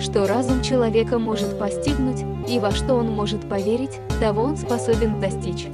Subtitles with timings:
[0.00, 5.66] что разум человека может постигнуть и во что он может поверить, того он способен достичь.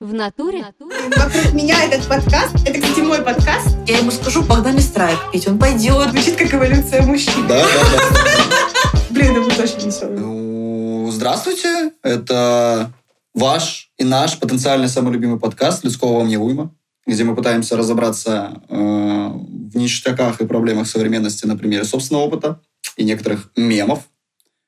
[0.00, 0.64] В натуре?
[0.78, 3.76] Вокруг меня этот подкаст, это, кстати, мой подкаст.
[3.86, 6.10] Я ему скажу, погнали страйк пить, он пойдет.
[6.10, 7.46] Звучит как эволюция мужчин.
[7.46, 8.98] Да, да, да.
[9.10, 10.10] Блин, это будет очень весело.
[10.10, 12.92] Ну, здравствуйте, это
[13.34, 16.70] ваш и наш потенциально самый любимый подкаст «Людского вам не уйма»,
[17.10, 22.60] где мы пытаемся разобраться э, в ништяках и проблемах современности на примере собственного опыта
[22.96, 24.08] и некоторых мемов.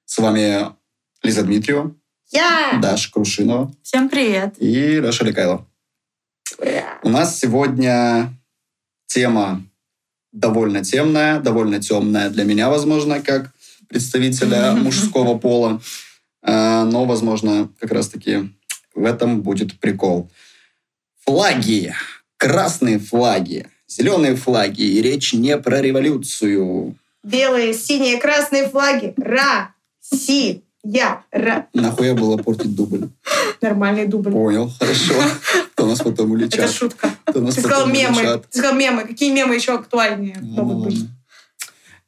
[0.06, 0.66] С вами
[1.22, 1.94] Лиза Дмитриева,
[2.32, 2.80] Я!
[2.82, 4.56] Даша Крушинова Всем привет.
[4.58, 5.68] и Раша Лекайло.
[7.04, 8.36] У нас сегодня
[9.06, 9.62] тема
[10.32, 13.52] довольно темная, довольно темная для меня, возможно, как
[13.88, 15.80] представителя мужского пола.
[16.42, 18.52] А, Но, возможно, как раз-таки
[18.96, 20.28] в этом будет прикол.
[21.24, 21.94] Флаги.
[22.42, 23.68] Красные флаги.
[23.86, 24.82] Зеленые флаги.
[24.82, 26.96] И речь не про революцию.
[27.22, 29.14] Белые, синие, красные флаги.
[29.16, 31.68] Ра, си, я, ра.
[31.72, 33.10] Нахуя было портить дубль?
[33.60, 34.32] Нормальный дубль.
[34.32, 35.14] Понял, хорошо.
[35.76, 36.72] То нас потом Это улетят.
[36.72, 37.10] шутка.
[37.32, 38.16] То нас Ты сказал мемы.
[38.16, 38.48] улетят.
[38.50, 39.04] Ты сказал мемы.
[39.04, 41.04] Какие мемы еще актуальнее Ну, могут быть?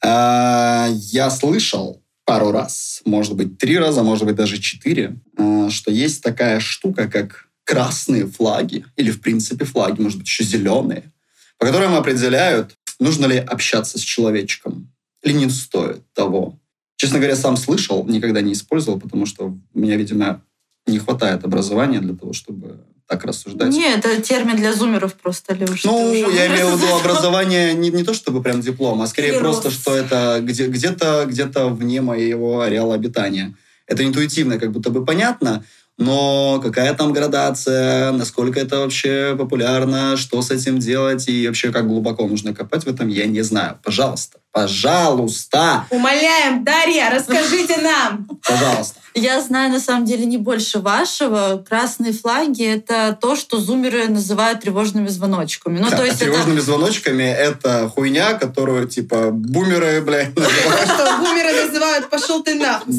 [0.03, 5.91] А, Я слышал пару раз, может быть, три раза, может быть, даже четыре, а, что
[5.91, 11.11] есть такая штука, как красные флаги, или, в принципе, флаги, может быть, еще зеленые,
[11.57, 14.89] по которым определяют, нужно ли общаться с человечком,
[15.23, 16.57] или не стоит того.
[16.95, 20.41] Честно говоря, сам слышал, никогда не использовал, потому что у меня, видимо,
[20.85, 23.71] не хватает образования для того, чтобы так рассуждать.
[23.71, 25.83] Не, это термин для зумеров просто, Леш.
[25.83, 29.33] Ну, уже я имею в виду образование не, не то чтобы прям диплом, а скорее
[29.33, 29.81] Или просто, рост.
[29.81, 33.55] что это где, где-то, где-то вне моего ареала обитания.
[33.85, 35.63] Это интуитивно как будто бы понятно,
[35.97, 41.87] но какая там градация, насколько это вообще популярно, что с этим делать и вообще как
[41.87, 43.79] глубоко нужно копать в этом, я не знаю.
[43.81, 48.27] Пожалуйста, пожалуйста, Умоляем, Дарья, расскажите нам.
[48.45, 48.99] пожалуйста.
[49.13, 51.63] Я знаю, на самом деле, не больше вашего.
[51.67, 55.79] Красные флаги— это то, что зумеры называют тревожными звоночками.
[55.79, 56.25] Ну, Да, то есть это...
[56.25, 60.89] тревожными звоночками это хуйня, которую типа бумеры, блядь, называют.
[60.89, 62.93] Что бумеры называют «пошел ты нахуй».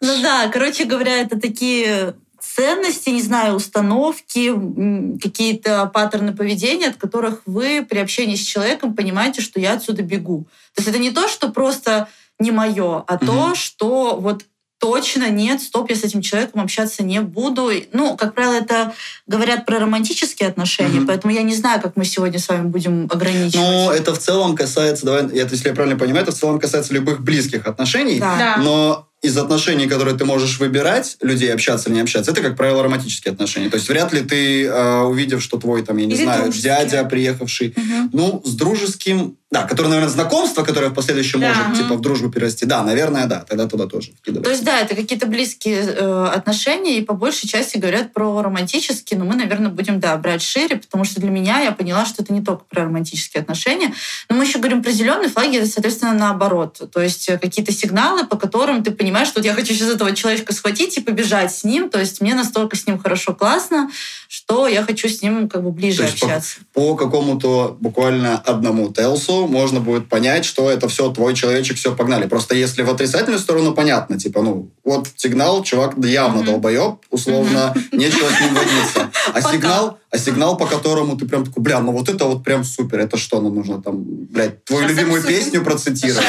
[0.00, 4.52] Ну да, короче говоря, это такие ценности, не знаю, установки,
[5.20, 10.46] какие-то паттерны поведения, от которых вы при общении с человеком понимаете, что я отсюда бегу.
[10.74, 12.08] То есть это не то, что просто
[12.38, 13.54] не мое, а то, Мгм.
[13.54, 14.44] что вот
[14.78, 17.70] точно нет, стоп, я с этим человеком общаться не буду.
[17.92, 18.92] Ну, как правило, это
[19.26, 21.06] говорят про романтические отношения, Мгм.
[21.06, 23.54] поэтому я не знаю, как мы сегодня с вами будем ограничивать.
[23.66, 26.92] Ну, это в целом касается, давай, это, если я правильно понимаю, это в целом касается
[26.92, 28.20] любых близких отношений.
[28.20, 28.36] Да.
[28.38, 28.56] Да.
[28.58, 32.82] Но из отношений, которые ты можешь выбирать, людей общаться или не общаться, это, как правило,
[32.82, 33.70] романтические отношения.
[33.70, 36.62] То есть вряд ли ты, э, увидев, что твой, там, я не Или знаю, дружеские.
[36.76, 38.10] дядя, приехавший, Мгм.
[38.12, 41.48] ну, с дружеским, да, который, наверное, знакомство, которое в последующем Да.
[41.48, 41.76] может, Мгм.
[41.76, 42.66] типа, в дружбу перерасти.
[42.66, 44.44] Да, наверное, да, тогда туда тоже вкидывается.
[44.44, 49.18] То есть, да, это какие-то близкие э, отношения, и по большей части говорят про романтические,
[49.18, 52.32] но мы, наверное, будем, да, брать шире, потому что для меня я поняла, что это
[52.32, 53.94] не только про романтические отношения,
[54.28, 56.82] но мы еще говорим про зеленые флаги, это, соответственно, наоборот.
[56.92, 60.14] То есть э, какие-то сигналы, по которым ты понимаешь, что вот я хочу сейчас этого
[60.14, 63.90] человека схватить и побежать с ним, то есть мне настолько с ним хорошо, классно,
[64.28, 66.56] что я хочу с ним как бы ближе То есть по- общаться.
[66.72, 72.26] по какому-то буквально одному телсу можно будет понять, что это все твой человечек, все погнали.
[72.26, 76.46] Просто если в отрицательную сторону, понятно, типа, ну, вот сигнал, чувак явно Мгм.
[76.46, 79.10] долбоеб, условно, нечего с ним водиться.
[79.28, 79.52] А Пока.
[79.52, 83.00] сигнал, а сигнал, по которому ты прям такой, бля, ну вот это вот прям супер,
[83.00, 85.38] это что, ну нужно там, блядь, твою Сейчас любимую обсудим.
[85.38, 86.24] песню процитировать.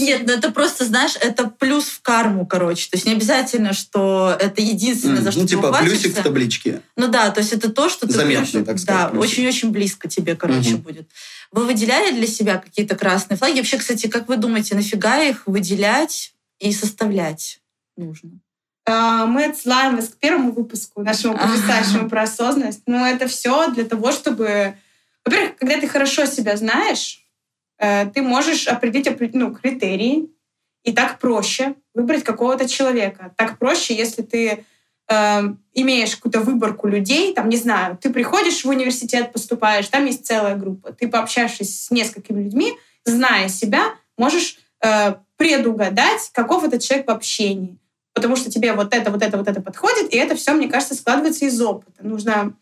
[0.00, 2.88] Нет, ну это просто, знаешь, это плюс в карму, короче.
[2.90, 6.20] То есть не обязательно, что это единственное, за что Ну, ты типа, плюсик ухватишься.
[6.20, 6.82] в табличке.
[6.96, 9.30] Ну да, то есть это то, что ты Заметный, так сказать, Да, плюсик.
[9.32, 10.78] очень-очень близко тебе, короче, Мгм.
[10.82, 11.10] будет.
[11.52, 13.58] Вы выделяли для себя какие-то красные флаги?
[13.58, 17.60] Вообще, кстати, как вы думаете, нафига их выделять и составлять
[17.96, 18.30] нужно?
[18.86, 21.48] А, Мы отсылаем вас к первому выпуску нашему Ага.
[21.48, 22.82] потрясающему про осознанность.
[22.86, 24.74] Но это все для того, чтобы...
[25.24, 27.19] Во-первых, когда ты хорошо себя знаешь,
[28.12, 30.28] ты можешь определить опре- ну, критерии,
[30.84, 33.34] и так проще выбрать какого-то человека.
[33.36, 34.64] Так проще, если ты
[35.08, 35.40] э,
[35.74, 40.56] имеешь какую-то выборку людей, там, не знаю, ты приходишь в университет, поступаешь, там есть целая
[40.56, 40.92] группа.
[40.92, 47.78] Ты, пообщавшись с несколькими людьми, зная себя, можешь э, предугадать, каков этот человек в общении.
[48.12, 50.94] Потому что тебе вот это, вот это, вот это подходит, и это все, мне кажется,
[50.94, 52.04] складывается из опыта.
[52.06, 52.54] Нужно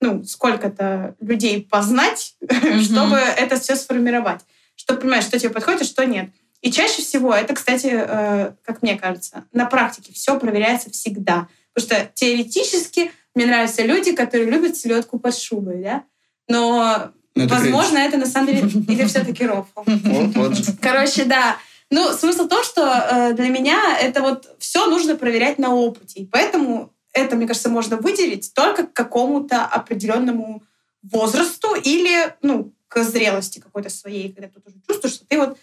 [0.00, 2.36] ну, сколько-то людей познать,
[2.82, 4.40] чтобы это все сформировать.
[4.84, 6.28] Чтобы понимать, что тебе подходит, а что нет.
[6.60, 11.48] И чаще всего это, кстати, э, как мне кажется, на практике все проверяется всегда.
[11.72, 16.04] Потому что теоретически мне нравятся люди, которые любят селедку под шубой, да?
[16.48, 19.84] Но Ну, это Возможно, это на самом деле или все-таки рофл.
[20.82, 21.56] Короче, да.
[21.90, 26.20] Ну, смысл в том, что э, для меня это вот все нужно проверять на опыте.
[26.20, 30.62] И поэтому это, мне кажется, можно выделить только к какому-то определенному
[31.02, 35.58] возрасту или, ну, к зрелости какой-то своей, когда ты тоже чувствуешь, что ты вот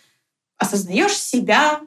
[0.57, 1.79] осознаешь себя,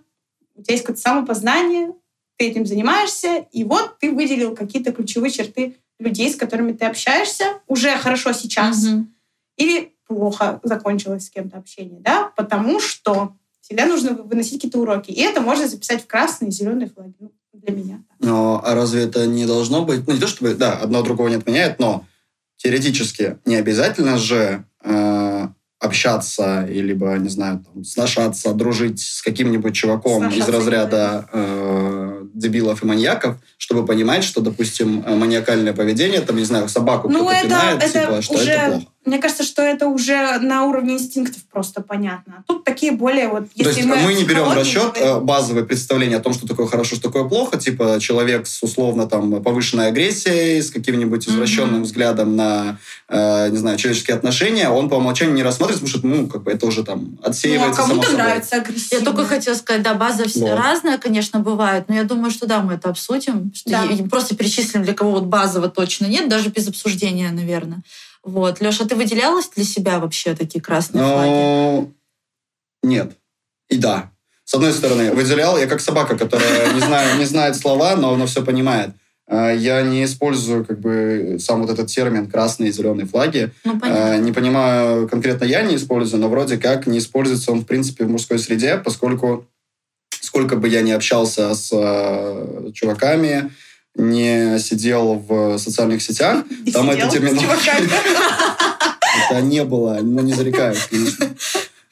[0.54, 1.92] у тебя есть какое-то самопознание,
[2.38, 7.60] ты этим занимаешься, и вот ты выделил какие-то ключевые черты людей, с которыми ты общаешься,
[7.66, 9.14] уже хорошо сейчас, Мгм.
[9.58, 15.10] или плохо закончилось с кем-то общение, да, потому что всегда нужно выносить какие-то уроки.
[15.10, 17.14] И это можно записать в красные и зеленые флаги.
[17.20, 18.02] Ну, для меня.
[18.18, 20.06] Но а разве это не должно быть...
[20.06, 22.04] Ну, не то чтобы, да, одно другого не отменяет, но
[22.56, 25.13] теоретически не обязательно же э,
[25.84, 32.24] общаться и либо, не знаю, там, сношаться, дружить с каким-нибудь чуваком из Сношаться разряда э,
[32.34, 37.20] дебилов и маньяков, чтобы понимать, что, допустим, э, маниакальное поведение, там, не знаю, собаку Ну,
[37.20, 38.86] кто-то это, пинает, это типа, что уже, это плохо.
[39.04, 42.36] Мне кажется, что это уже на уровне инстинктов просто понятно.
[42.38, 45.16] А Тут такие более вот, То если есть мы, о не берем в расчет говорим,
[45.16, 47.58] э, базовое представление о том, что такое хорошо, что такое плохо.
[47.58, 52.78] Типа человек с условно там повышенной агрессией, с каким-нибудь извращенным взглядом на,
[53.08, 56.50] э, не знаю, человеческие отношения, он по умолчанию не рассматривает, потому что, ну, как бы
[56.52, 58.24] это уже там ну, а отсеивается само кому-то собой.
[58.24, 59.04] нравится Я агрессивно.
[59.04, 60.58] только хотела сказать, да, база все Вот.
[60.58, 63.52] разная, конечно, бывает, но я думаю, что да, мы это обсудим.
[63.54, 63.86] Что Да.
[64.10, 67.82] просто перечислим, для кого вот базово точно нет, даже без обсуждения, наверное.
[68.24, 68.60] Вот.
[68.60, 71.28] Леша, ты выделялась для себя вообще такие красные флаги?
[71.28, 71.94] Ну,
[72.82, 73.12] нет.
[73.68, 74.10] И да.
[74.44, 78.26] С одной стороны, выделял я как собака, которая не, знаю, не знает слова, но она
[78.26, 78.90] все понимает.
[79.26, 83.52] А, Я не использую как бы сам вот этот термин красные и зеленые флаги.
[83.64, 84.14] Ну, понятно.
[84.14, 88.04] Э, Не понимаю, конкретно я не использую, но вроде как не используется он, в принципе,
[88.04, 89.46] в мужской среде, поскольку
[90.20, 93.50] сколько бы я ни общался с э, чуваками,
[93.96, 97.88] не сидел в социальных сетях, И там сидел это с термин- чуваками.
[99.30, 101.34] это не было, но не зарекаюсь, конечно.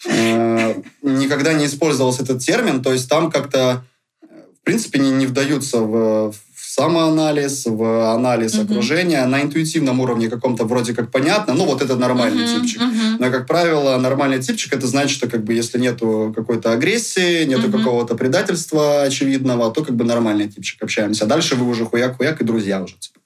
[0.06, 3.84] Э, Никогда не использовался этот термин, то есть там как-то,
[4.22, 4.26] э,
[4.60, 6.34] в принципе, не, не вдаются в
[6.74, 8.64] самоанализ, в анализ Мгм.
[8.64, 9.26] окружения.
[9.26, 12.80] На интуитивном уровне каком-то вроде как понятно, ну вот это нормальный Мгм, типчик.
[12.80, 13.16] мгм.
[13.18, 17.68] Но, как правило, нормальный типчик это значит, что как бы если нету какой-то агрессии, нету
[17.68, 17.78] Мгм.
[17.78, 21.24] какого-то предательства очевидного, то как бы нормальный типчик общаемся.
[21.24, 22.94] А дальше вы уже хуяк-хуяк и друзья уже.
[22.98, 23.18] Типа.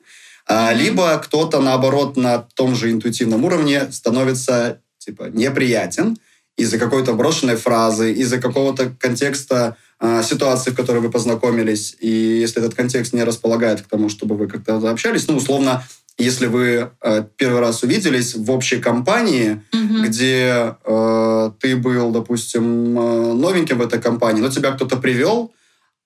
[0.49, 6.17] А, либо кто-то, наоборот, на том же интуитивном уровне становится типа неприятен
[6.57, 9.77] из-за какой-то брошенной фразы, из-за какого-то контекста
[10.23, 14.47] ситуации, в которой вы познакомились, и если этот контекст не располагает к тому, чтобы вы
[14.47, 15.83] как-то заобщались, ну, условно,
[16.19, 20.03] если вы э, первый раз увиделись в общей компании, Мгм.
[20.05, 25.53] где э, ты был, допустим, э, новеньким в этой компании, но тебя кто-то привел,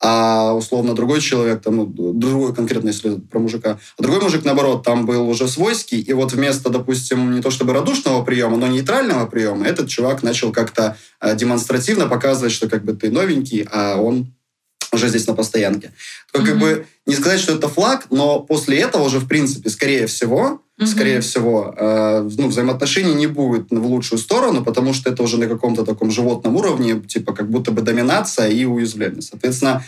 [0.00, 4.82] а условно другой человек, там, ну, другой конкретно, если про мужика, а другой мужик, наоборот,
[4.82, 9.26] там был уже свойский, и вот вместо, допустим, не то чтобы радушного приема, но нейтрального
[9.26, 14.32] приема, этот чувак начал как-то э, демонстративно показывать, что как бы ты новенький, а он
[14.92, 15.92] уже здесь на постоянке.
[16.32, 16.60] То, как Мгм.
[16.60, 20.86] бы не сказать, что это флаг, но после этого уже, в принципе, скорее всего, Мгм.
[20.88, 25.46] скорее всего, э, ну, взаимоотношений не будет в лучшую сторону, потому что это уже на
[25.46, 29.22] каком-то таком животном уровне, типа как будто бы доминация и уязвление.
[29.22, 29.84] Соответственно,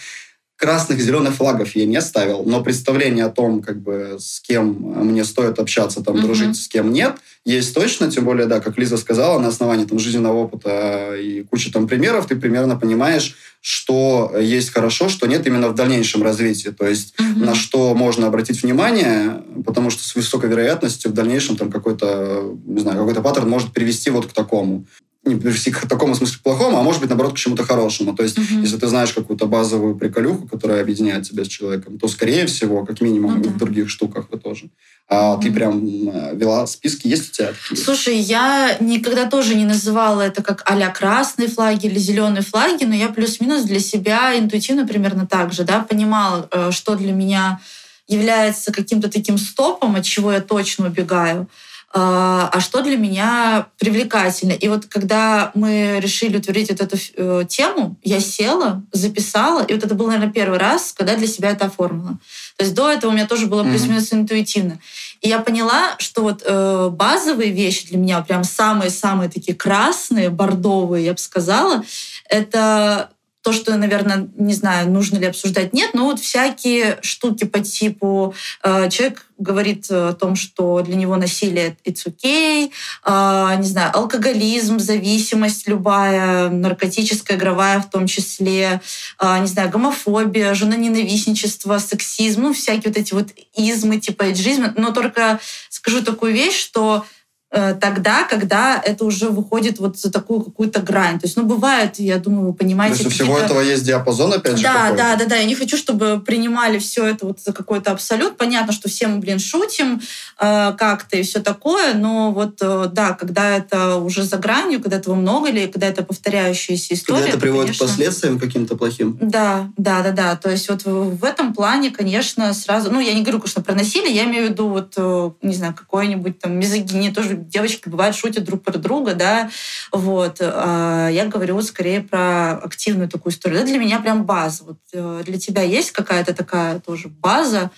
[0.63, 4.67] красных зеленых флагов я не ставил, но представление о том, как бы с кем
[5.09, 6.25] мне стоит общаться, там, Мгм.
[6.25, 9.99] дружить, с кем нет, есть точно, тем более, да, как Лиза сказала, на основании там
[9.99, 15.69] жизненного опыта и кучи там примеров, ты примерно понимаешь, что есть хорошо, что нет именно
[15.69, 16.69] в дальнейшем развитии.
[16.69, 17.45] То есть Мгм.
[17.45, 22.81] на что можно обратить внимание, потому что с высокой вероятностью в дальнейшем там какой-то, не
[22.81, 24.85] знаю, какой-то паттерн может привести вот к такому.
[25.25, 28.13] Не привести к такому смысле плохому, а может быть, наоборот, к чему-то хорошему.
[28.15, 28.63] То есть, Мгм.
[28.63, 33.01] если ты знаешь какую-то базовую приколюху, которая объединяет тебя с человеком, то, скорее всего, как
[33.01, 33.51] минимум, да.
[33.51, 34.71] в других штуках вы тоже.
[35.09, 35.43] А Мгм.
[35.43, 37.85] ты прям э, вела списки, есть у тебя такие?
[37.85, 42.95] Слушай, я никогда тоже не называла это как а красные флаги или зеленые флаги, но
[42.95, 47.61] я плюс-минус для себя интуитивно примерно так же, да, понимала, э, что для меня
[48.09, 51.49] является каким-то таким стопом, от чего я точно убегаю,
[51.95, 54.53] а а что для меня привлекательно.
[54.53, 59.85] И вот когда мы решили утвердить вот эту э, тему, я села, записала, и вот
[59.85, 62.19] это был, наверное, первый раз, когда для себя это оформила.
[62.57, 64.79] То есть до этого у меня тоже было плюс-минус интуитивно.
[65.21, 71.07] И я поняла, что вот э, базовые вещи для меня, прям самые-самые такие красные, бордовые,
[71.07, 71.85] я бы сказала,
[72.29, 73.11] это
[73.43, 78.35] то, что, наверное, не знаю, нужно ли обсуждать, нет, но вот всякие штуки по типу
[78.63, 82.71] э, человек говорит о том, что для него насилие it's okay,
[83.05, 88.81] э, не знаю, алкоголизм, зависимость любая, наркотическая, игровая в том числе,
[89.21, 94.73] э, не знаю, гомофобия, женоненавистничество, сексизм, ну, всякие вот эти вот измы типа эйджизма.
[94.77, 97.22] Но только скажу такую вещь, что э,
[97.53, 101.19] тогда, когда это уже выходит вот за такую какую-то грань.
[101.21, 102.97] То есть, ну, бывает, я думаю, вы понимаете...
[102.97, 105.37] То есть у всего этого есть диапазон, опять же, Да, да, да, да.
[105.37, 108.39] Я не хочу, чтобы принимали все это вот за какой-то абсолют.
[108.39, 110.01] Понятно, что все мы, блин, шутим
[110.41, 114.97] э, как-то и все такое, но вот, э, да, когда это уже за гранью, когда
[114.97, 117.19] этого много или когда это повторяющаяся история...
[117.19, 117.87] Когда это приводит конечно...
[117.87, 119.19] к последствиям каким-то плохим.
[119.21, 120.37] Да, да, да, да.
[120.37, 122.91] То есть вот в, в этом плане, конечно, сразу...
[122.91, 125.75] Ну, я не говорю, конечно, про насилие, я имею в виду вот, э, не знаю,
[125.75, 127.13] какое-нибудь там мизогиния.
[127.13, 129.51] Тоже девочки бывают шутят друг про друга, да.
[129.91, 130.39] Вот.
[130.41, 133.61] А я говорю скорее про активную такую историю.
[133.61, 134.65] Это для меня прям база.
[134.65, 137.71] Вот э, для тебя есть какая-то такая тоже база,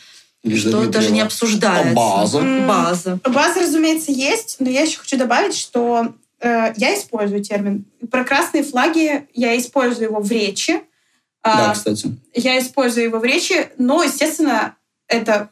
[0.45, 1.91] Лиза что даже не обсуждается?
[1.91, 2.41] А база?
[2.69, 3.19] База.
[3.25, 7.87] База, разумеется, есть, но я еще хочу добавить, что э, я использую термин.
[8.11, 10.83] Про красные флаги я использую его в речи.
[11.43, 12.17] Да, А, кстати.
[12.35, 14.77] я использую его в речи, но, естественно,
[15.09, 15.51] это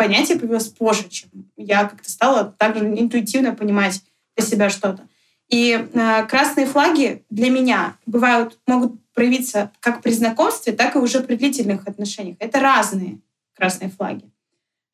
[0.00, 1.28] понятие появилось позже, чем
[1.58, 4.00] я как-то стала также интуитивно понимать
[4.34, 5.06] для себя что-то.
[5.50, 11.20] И э, красные флаги для меня бывают, могут проявиться как при знакомстве, так и уже
[11.20, 12.36] при длительных отношениях.
[12.38, 13.18] Это разные
[13.54, 14.24] красные флаги.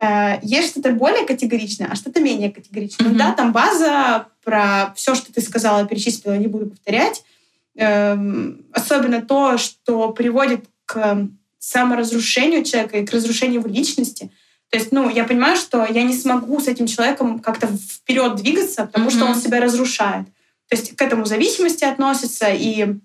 [0.00, 3.06] Э, есть что-то более категоричное, а что-то менее категоричное.
[3.06, 3.18] Ну Мгм.
[3.18, 7.22] Да, там база про все, что ты сказала, перечислила, не буду повторять.
[7.76, 11.28] Эм, особенно то, что приводит к
[11.60, 14.32] саморазрушению человека и к разрушению его личности.
[14.70, 18.85] То есть, ну, я понимаю, что я не смогу с этим человеком как-то вперед двигаться,
[18.87, 19.30] потому что Мгм.
[19.30, 20.26] он себя разрушает.
[20.68, 22.96] То есть к этому зависимости относится и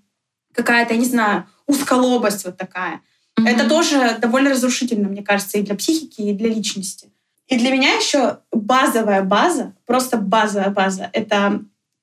[0.54, 3.02] какая-то, я не знаю, узколобость вот такая.
[3.38, 3.70] Это Мгм.
[3.70, 7.12] тоже довольно разрушительно, мне кажется, и для психики, и для личности.
[7.48, 11.62] И для меня еще базовая база, просто базовая база, это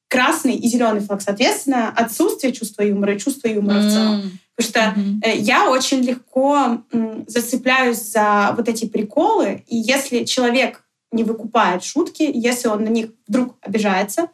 [0.09, 1.23] красный и зеленый флаг.
[1.23, 4.39] Соответственно, отсутствие чувства юмора и чувство юмора в целом.
[4.57, 6.83] Потому что э, я очень легко
[7.27, 13.11] зацепляюсь за вот эти приколы, и если человек не выкупает шутки, если он на них
[13.29, 14.29] вдруг обижается,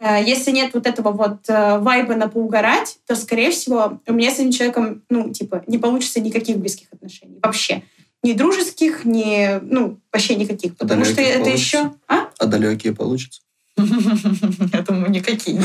[0.00, 4.30] э, если нет вот этого вот э, вайба на поугарать, то, скорее всего, у меня
[4.30, 7.38] с этим человеком, ну, типа, не получится никаких близких отношений.
[7.42, 7.84] Вообще.
[8.22, 10.76] Ни дружеских, ни, ну, вообще никаких.
[10.76, 11.78] Потому что далеких это получится?
[11.78, 11.92] еще...
[12.08, 12.28] А?
[12.38, 13.40] А далекие получится?
[13.76, 15.60] Я думаю, никакие.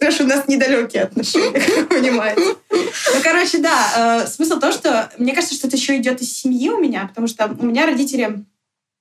[0.00, 2.56] не что у нас недалекие отношения, понимаете.
[2.70, 6.32] Ну, короче, да, э, смысл в том, что мне кажется, что это еще идет из
[6.32, 8.44] семьи у меня, потому что у меня родители,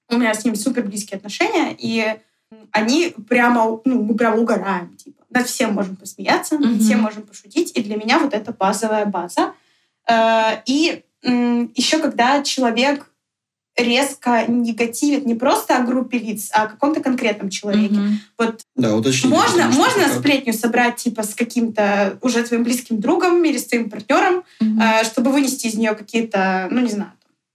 [0.10, 2.15] у меня с ними супер близкие отношения, и
[2.72, 5.24] они прямо, ну, мы прямо угораем, типа.
[5.30, 9.54] Над всем можем посмеяться, над всем можем пошутить, и для меня вот это базовая база.
[10.10, 13.12] Э, И еще когда человек
[13.77, 17.96] резко негативит не просто о группе лиц, а о каком-то конкретном человеке.
[17.96, 18.20] Мгм.
[18.38, 19.29] Вот Да, уточни.
[19.29, 23.58] можно, потому что можно как- сплетню собрать типа с каким-то уже твоим близким другом или
[23.58, 24.79] с твоим партнером, Мгм.
[24.82, 27.12] э, чтобы вынести из нее какие-то, ну не знаю,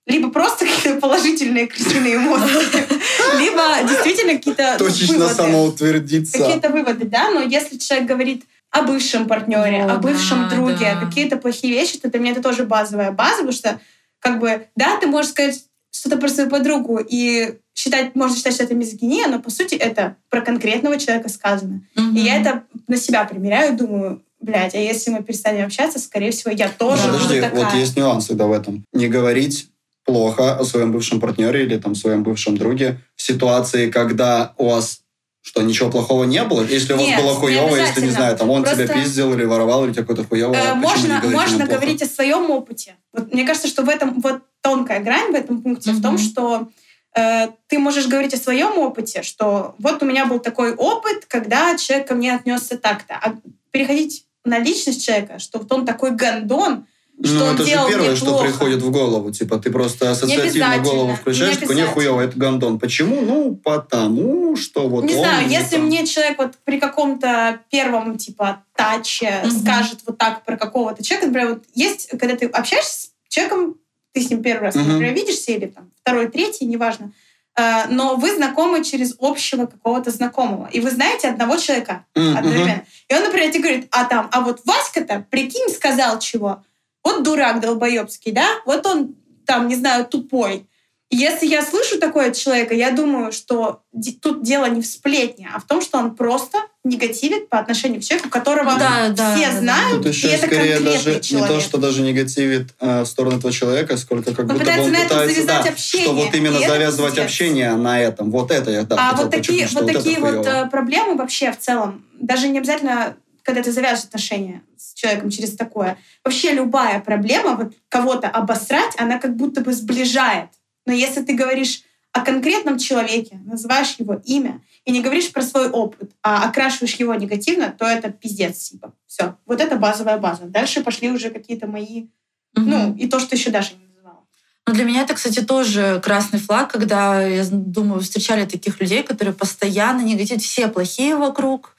[0.06, 2.44] либо просто какие-то положительные крысиные эмоции,
[3.38, 6.36] либо действительно какие-то Точечно самоутвердиться.
[6.38, 11.72] Какие-то выводы, да, но если человек говорит о бывшем партнере, О, бывшем друге, какие-то плохие
[11.72, 13.80] вещи, то для меня это тоже базовая база, потому что,
[14.20, 18.64] как бы, да, ты можешь сказать что-то про свою подругу и считать, можно считать, что
[18.64, 21.82] это мизогиния, но по сути это про конкретного человека сказано.
[21.96, 22.16] Мгм.
[22.16, 26.52] И я это на себя примеряю, думаю, блядь, а если мы перестанем общаться, скорее всего,
[26.52, 27.08] я тоже Да.
[27.08, 27.64] буду Подожди, такая.
[27.64, 28.84] вот есть нюансы да, в этом.
[28.92, 29.68] Не говорить
[30.04, 35.00] плохо о своем бывшем партнере или там своем бывшем друге в ситуации, когда у вас
[35.42, 36.62] что, ничего плохого не было?
[36.62, 39.32] Если у вас Нет, было не хуево, если, не знаю, там он Просто- тебя пиздил
[39.32, 42.96] или воровал, или у тебя какой-то хуево, Э, можно говорить можно говорить о своем опыте.
[43.12, 46.68] Вот, мне кажется, что в этом вот тонкая грань в этом пункте в том, что
[47.16, 51.76] э, ты можешь говорить о своем опыте, что вот у меня был такой опыт, когда
[51.76, 53.14] человек ко мне отнесся так-то.
[53.14, 53.34] А
[53.72, 56.86] переходить на личность человека, что вот он такой гондон,
[57.22, 58.44] что ну, это же первое, что плохо.
[58.44, 59.30] приходит в голову.
[59.30, 62.78] Типа, ты просто ассоциативно голову включаешь, такой, не хуево, это гондон.
[62.78, 63.20] Почему?
[63.20, 65.20] Ну, потому что вот не он...
[65.20, 65.86] знаю, не если там.
[65.86, 69.50] мне человек вот при каком-то первом типа таче Мгм.
[69.50, 73.76] скажет вот так про какого-то человека, например, вот есть, когда ты общаешься с человеком,
[74.12, 74.92] ты с ним первый раз, Мгм.
[74.92, 77.12] например, видишься или там второй, третий, неважно,
[77.58, 82.36] э, но вы знакомы через общего какого-то знакомого, и вы знаете одного человека мгм.
[82.36, 82.84] одновременно.
[83.08, 86.62] И он, например, тебе говорит, а там, а вот Васька-то, прикинь, сказал чего.
[87.04, 88.46] Вот дурак долбоебский, да?
[88.66, 89.14] Вот он
[89.46, 90.66] там, не знаю, тупой.
[91.12, 93.82] Если я слышу такое от человека, я думаю, что
[94.22, 98.04] тут дело не в сплетне, а в том, что он просто негативит по отношению к
[98.04, 101.50] человеку, которого Да, да, все да, знают, Тут еще и это скорее конкретный даже человек.
[101.50, 104.82] не то, что даже негативит э, в сторону этого человека, сколько как Он будто бы
[104.82, 108.30] он на пытается, завязать да, общение, что вот именно завязывать общение на этом.
[108.30, 112.04] Вот это я да, а вот такие, вот такие вот э, проблемы вообще в целом,
[112.20, 115.98] даже не обязательно, когда ты завязываешь отношения с человеком через такое.
[116.24, 120.48] Вообще любая проблема, вот кого-то обосрать, она как будто бы сближает.
[120.86, 121.82] Но если ты говоришь
[122.12, 127.14] о конкретном человеке, называешь его имя и не говоришь про свой опыт, а окрашиваешь его
[127.14, 128.92] негативно, то это пиздец, типа.
[129.06, 129.36] Все.
[129.46, 130.44] Вот это базовая база.
[130.44, 132.06] Дальше пошли уже какие-то мои...
[132.54, 132.70] Мгм.
[132.70, 134.24] Ну, и то, что еще даже не называла.
[134.66, 139.32] Ну, для меня это, кстати, тоже красный флаг, когда, я думаю, встречали таких людей, которые
[139.32, 141.76] постоянно негативят, все плохие вокруг,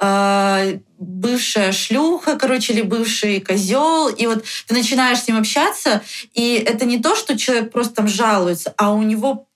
[0.00, 6.84] бывшая шлюха, короче, или бывший козел, и вот ты начинаешь с ним общаться, и это
[6.84, 9.48] не то, что человек просто там жалуется, а у него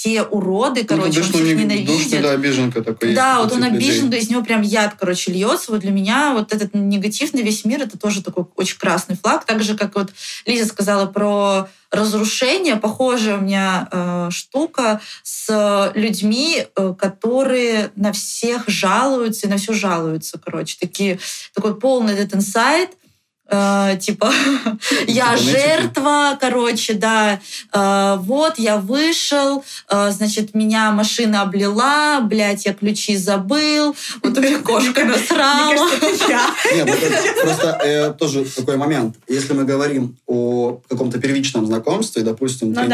[0.00, 2.22] все уроды, короче, он всех душный, ненавидит.
[2.22, 3.12] да, обиженка такой.
[3.12, 3.76] Да, есть вот он людей.
[3.76, 5.72] обижен, да, из него прям яд, короче, льется.
[5.72, 9.44] Вот для меня вот этот негатив на весь мир, это тоже такой очень красный флаг.
[9.44, 10.10] Так же, как вот
[10.46, 18.68] Лиза сказала про разрушение, похожая у меня э, штука с людьми, э, которые на всех
[18.68, 20.78] жалуются и на все жалуются, короче.
[20.80, 21.18] Такие,
[21.52, 22.96] такой полный этот инсайт,
[23.50, 24.32] э, типа,
[25.06, 25.50] я нытики.
[25.50, 27.40] жертва, короче, да,
[27.72, 34.40] Э, вот, я вышел, э, значит, меня машина облила, блядь, я ключи забыл, вот у
[34.40, 35.88] меня кошка насрала.
[36.74, 36.88] Нет,
[37.42, 39.16] просто тоже такой момент.
[39.28, 42.88] Если мы говорим о каком-то первичном знакомстве, допустим, Ну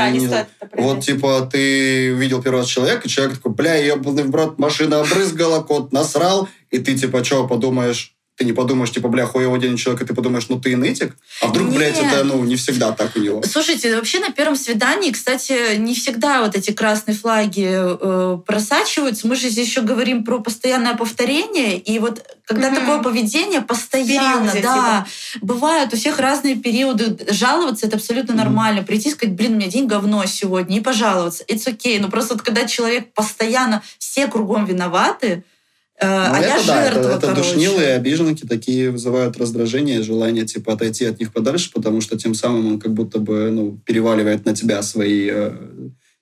[0.73, 5.63] Вот, типа, ты видел первый раз человека, и человек такой, бля, ебаный брат, машина обрызгала,
[5.63, 10.03] кот насрал, и ты, типа, что, подумаешь, ты не подумаешь, типа, бля, хуево день человек,
[10.03, 11.17] и ты подумаешь, ну ты и нытик?
[11.41, 12.13] А вдруг, блядь, Нет.
[12.13, 13.43] это, ну, не всегда так у него.
[13.43, 19.27] Слушайте, вообще на первом свидании, кстати, не всегда вот эти красные флаги э, просачиваются.
[19.27, 21.79] Мы же здесь еще говорим про постоянное повторение.
[21.79, 22.81] И вот когда Мгм.
[22.81, 25.07] такое поведение постоянно, Периоде, да,
[25.41, 27.17] бывают у всех разные периоды.
[27.31, 28.43] Жаловаться это абсолютно Мгм.
[28.45, 28.83] нормально.
[28.83, 31.43] Прийти и сказать, блин, у меня день говно сегодня, и пожаловаться.
[31.49, 31.99] It's okay.
[32.01, 35.43] Но просто вот когда человек постоянно, все кругом виноваты,
[35.99, 37.43] э, Ну, а я это да, жертва, это, это короче.
[37.43, 42.67] душнилые обиженки такие вызывают раздражение, желание, типа, отойти от них подальше, потому что тем самым
[42.67, 45.53] он как будто бы, ну, переваливает на тебя свои, э,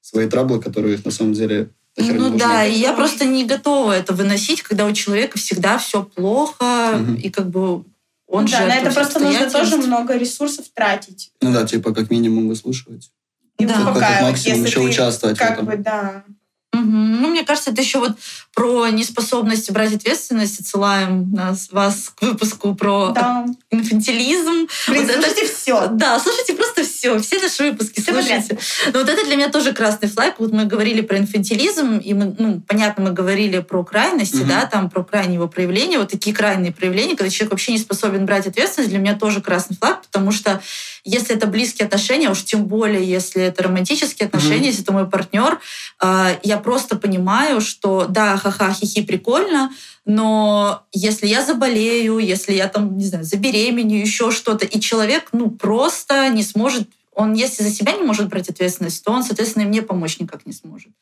[0.01, 2.97] свои траблы, которые на самом деле Ну да, и я Да.
[2.97, 7.15] просто не готова это выносить, когда у человека всегда все плохо, Мгм.
[7.17, 7.85] и как бы
[8.27, 11.31] он Ну да, жертва на это просто нужно тоже много ресурсов тратить.
[11.41, 13.11] Ну да, типа, как минимум выслушивать.
[13.59, 13.75] И Да.
[13.75, 15.67] Как успокаивать, максимум если еще ты участвовать в как этом.
[15.67, 16.25] бы, да.
[16.75, 17.23] Мгм.
[17.23, 18.13] Ну, мне кажется, это еще вот
[18.55, 20.61] про неспособность брать ответственность.
[20.61, 23.47] Отсылаем нас, вас к выпуску про Да.
[23.71, 24.69] инфантилизм.
[24.89, 25.87] Блин, Вот это- слушайте все.
[25.89, 28.45] Да, слушайте просто все, все наши выпуски подряд.
[28.47, 28.59] слушайте.
[28.93, 30.35] Но вот это для меня тоже красный флаг.
[30.39, 34.49] Вот мы говорили про инфантилизм, и мы, ну, понятно, мы говорили про крайности, Мгм.
[34.49, 35.99] да, там про крайние его проявления.
[35.99, 39.77] Вот такие крайние проявления, когда человек вообще не способен брать ответственность, для меня тоже красный
[39.77, 40.61] флаг, потому что
[41.05, 44.67] если это близкие отношения, уж тем более, если это романтические отношения, Мгм.
[44.67, 45.61] если это мой партнер,
[46.03, 49.71] э, я просто понимаю, что да, ха-ха, хихи, прикольно,
[50.07, 55.51] но если я заболею, если я там, не знаю, забеременею, еще что-то, и человек, ну,
[55.51, 59.67] просто не сможет, он, если за себя не может брать ответственность, то он, соответственно, и
[59.67, 60.93] мне помочь никак не сможет.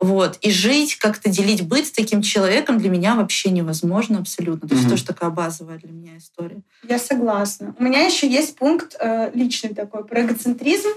[0.00, 0.38] Вот.
[0.42, 4.68] И жить, как-то делить быт с таким человеком для меня вообще невозможно абсолютно.
[4.68, 4.90] То есть Мгм.
[4.92, 6.60] тоже такая базовая для меня история.
[6.86, 7.74] Я согласна.
[7.78, 10.90] У меня еще есть пункт э, личный такой про эгоцентризм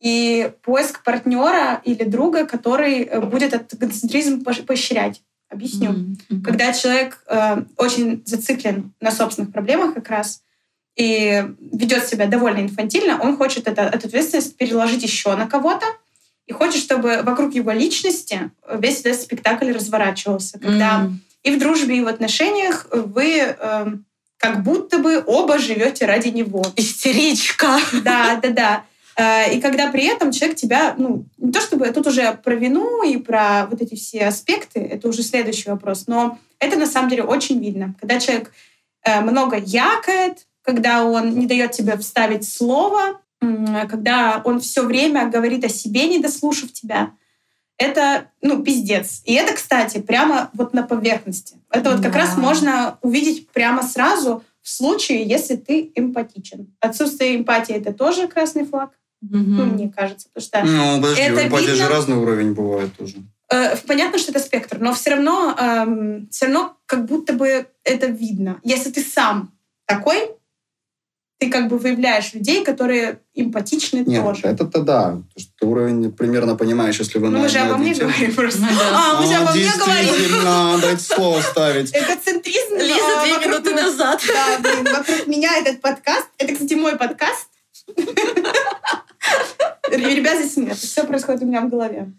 [0.00, 5.22] и поиск партнера или друга, который э, будет этот эгоцентризм поощ- поощрять.
[5.48, 5.90] Объясню.
[6.28, 6.42] Мгм.
[6.42, 10.42] Когда человек э, очень зациклен на собственных проблемах как раз
[10.96, 15.86] и ведет себя довольно инфантильно, он хочет это, эту ответственность переложить еще на кого-то
[16.50, 20.58] и хочет, чтобы вокруг его личности весь этот спектакль разворачивался.
[20.58, 21.20] Когда М.
[21.44, 23.86] и в дружбе, и в отношениях вы э,
[24.36, 26.64] как будто бы оба живете ради него.
[26.74, 27.78] Истеричка.
[28.02, 28.84] Да, да, да.
[29.16, 33.04] Э, И когда при этом человек тебя, ну, не то чтобы тут уже про вину
[33.04, 37.22] и про вот эти все аспекты, это уже следующий вопрос, но это на самом деле
[37.22, 37.94] очень видно.
[38.00, 38.50] Когда человек
[39.04, 45.64] э, много якает, когда он не дает тебе вставить слово, когда он все время говорит
[45.64, 47.12] о себе, не дослушав тебя,
[47.78, 49.22] это, ну, пиздец.
[49.24, 51.56] И это, кстати, прямо вот на поверхности.
[51.70, 52.18] Это вот как Да.
[52.18, 56.74] раз можно увидеть прямо сразу в случае, если ты эмпатичен.
[56.80, 58.90] Отсутствие эмпатии— это тоже красный флаг,
[59.22, 59.74] ну, Мгм.
[59.74, 60.28] мне кажется.
[60.34, 61.76] Потому что Ну, подожди, Это у эмпатии видно.
[61.76, 63.16] же разный уровень бывает тоже.
[63.52, 68.06] э, понятно, что это спектр, но все равно, эм, все равно как будто бы это
[68.06, 68.60] видно.
[68.62, 69.50] Если ты сам
[69.86, 70.30] такой,
[71.40, 74.42] ты как бы выявляешь людей, которые эмпатичны Нет, тоже.
[74.42, 75.22] это-то да.
[75.58, 78.60] Ты уровень примерно понимаешь, если вы Ну, на мы же обо мне говорим просто.
[78.60, 78.90] Ну да.
[78.92, 80.04] А, мы же А, обо мне говорим.
[80.04, 81.96] Действительно, дайте слово ставить.
[81.96, 82.74] Эгоцентризм.
[82.76, 84.20] Лиза а, две минуты назад.
[84.28, 86.26] Да, блин, вокруг меня этот подкаст.
[86.36, 87.48] Это, кстати, мой подкаст.
[89.90, 90.76] Ребят, здесь нет.
[90.76, 92.12] Все происходит у меня в голове.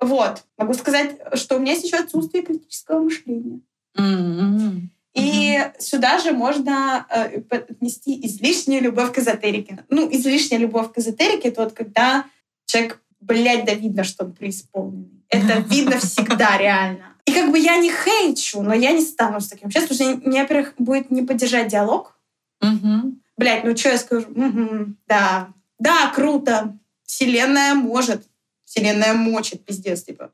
[0.00, 0.44] Вот.
[0.56, 3.62] Могу сказать, что у меня есть еще отсутствие критического мышления.
[3.96, 4.92] М-м.
[5.14, 9.84] И сюда же можно э, отнести излишнюю любовь к эзотерике.
[9.88, 12.26] Ну, излишняя любовь к эзотерике— это вот когда
[12.66, 15.24] человек блядь, да видно, что он преисполненный.
[15.28, 17.16] Это видно всегда, реально.
[17.26, 20.42] И как бы я не хейчу, но я не стану с таким потому что мне,
[20.42, 22.18] во-первых, будет не поддержать диалог.
[22.60, 23.14] Угу.
[23.36, 24.26] Блядь, ну что я скажу?
[24.30, 26.78] Мгм, да, да, круто.
[27.04, 28.24] Вселенная может.
[28.64, 30.30] Вселенная мочит, пиздец, типа.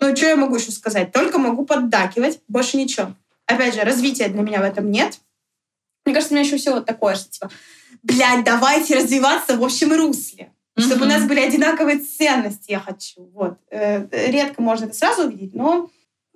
[0.00, 1.12] Ну, что я могу еще сказать?
[1.12, 3.14] Только могу поддакивать, больше ничего.
[3.46, 5.20] Опять же, развития для меня в этом нет.
[6.04, 7.50] Мне кажется, у меня еще все вот такое, что типа,
[8.02, 10.50] блядь, давайте развиваться в общем русле.
[10.76, 11.08] Чтобы у Мгм.
[11.08, 13.30] нас были одинаковые ценности, я хочу.
[13.32, 13.58] Вот.
[13.70, 15.88] Э, Редко можно это сразу увидеть, но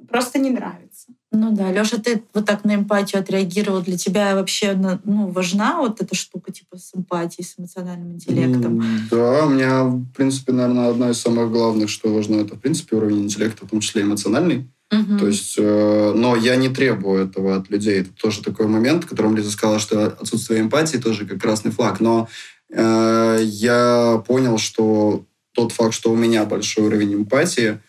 [0.09, 1.09] просто не нравится.
[1.33, 3.83] Ну да, Леша, ты вот так на эмпатию отреагировал.
[3.83, 8.81] Для тебя вообще на- ну, важна вот эта штука типа с эмпатией, с эмоциональным интеллектом?
[9.11, 12.95] Да, у меня, в принципе, наверное, одна из самых главных, что важно, это, в принципе,
[12.97, 14.71] уровень интеллекта, в том числе эмоциональный.
[14.91, 18.01] То есть, э, но я не требую этого от людей.
[18.01, 22.01] Это тоже такой момент, в котором Лиза сказала, что отсутствие эмпатии тоже как красный флаг.
[22.01, 22.29] Но
[22.71, 27.81] э, я понял, что тот факт, что у меня большой уровень эмпатии,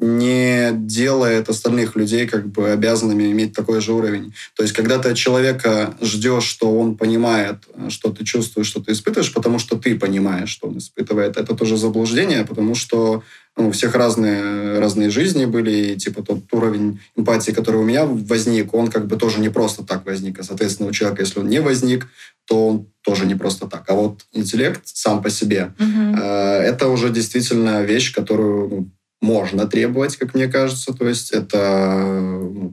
[0.00, 4.34] не делает остальных людей как бы обязанными иметь такой же уровень.
[4.56, 8.80] То есть, когда ты от человека ждешь, что он понимает, э, что ты чувствуешь, что
[8.80, 13.22] ты испытываешь, потому что ты понимаешь, что он испытывает, это тоже заблуждение, потому что
[13.56, 18.06] ну, у всех разные, разные жизни были, и типа тот уровень эмпатии, который у меня
[18.06, 20.40] возник, он как бы тоже не просто так возник.
[20.40, 22.08] А, соответственно, у человека, если он не возник,
[22.46, 23.84] то он тоже не просто так.
[23.88, 30.16] А вот интеллект сам по себе, э, это уже действительно вещь, которую ну, можно требовать,
[30.16, 30.92] как мне кажется.
[30.92, 32.72] То есть это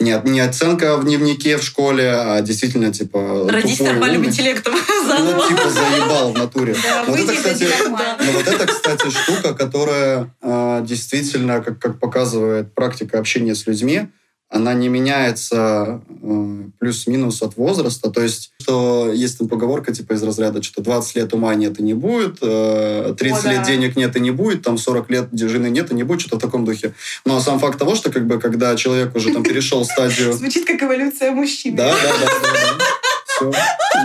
[0.00, 3.46] ну, не, оценка в дневнике в школе, а действительно типа
[3.84, 4.32] нормальным умный.
[4.32, 6.74] интеллектом Ну, типа заебал в натуре.
[6.82, 12.74] Да, Вот это, кстати, но вот это, кстати, штука, которая э, действительно, как, как показывает
[12.74, 14.08] практика общения с людьми,
[14.54, 18.10] она не меняется э, плюс-минус от возраста.
[18.10, 21.82] То есть, что есть там поговорка типа из разряда, что 20 лет ума нет и
[21.82, 23.64] не будет, э, 30 О, лет да.
[23.64, 26.40] денег нет и не будет, там 40 лет жены нет и не будет, что-то в
[26.40, 26.94] таком духе.
[27.24, 30.32] Но сам факт того, что как бы, когда человек уже там перешел стадию...
[30.34, 31.76] Звучит как эволюция мужчины.
[31.76, 32.84] Да, да, да, да, да.
[33.26, 33.46] Все,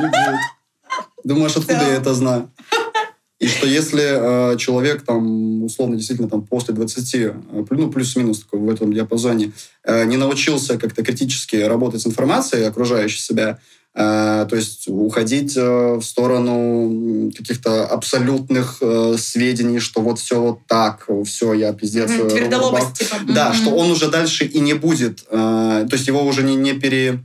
[0.02, 0.40] не будет.
[1.24, 1.88] Думаешь, откуда Да.
[1.90, 2.50] я это знаю?
[3.40, 7.34] И что если э, человек там, условно, действительно там после 20, э,
[7.72, 9.54] ну, плюс-минус такой в этом диапазоне,
[9.86, 13.60] э, не научился как-то критически работать с информацией, окружающей себя,
[13.96, 20.60] э, то есть уходить э, в сторону каких-то абсолютных э, сведений, что вот все вот
[20.68, 22.12] так, все, я пиздец.
[22.12, 23.16] Э, Твердолобость, типа.
[23.30, 23.56] да, Мгм.
[23.58, 27.20] что он уже дальше и не будет, э, то есть его уже не, не пере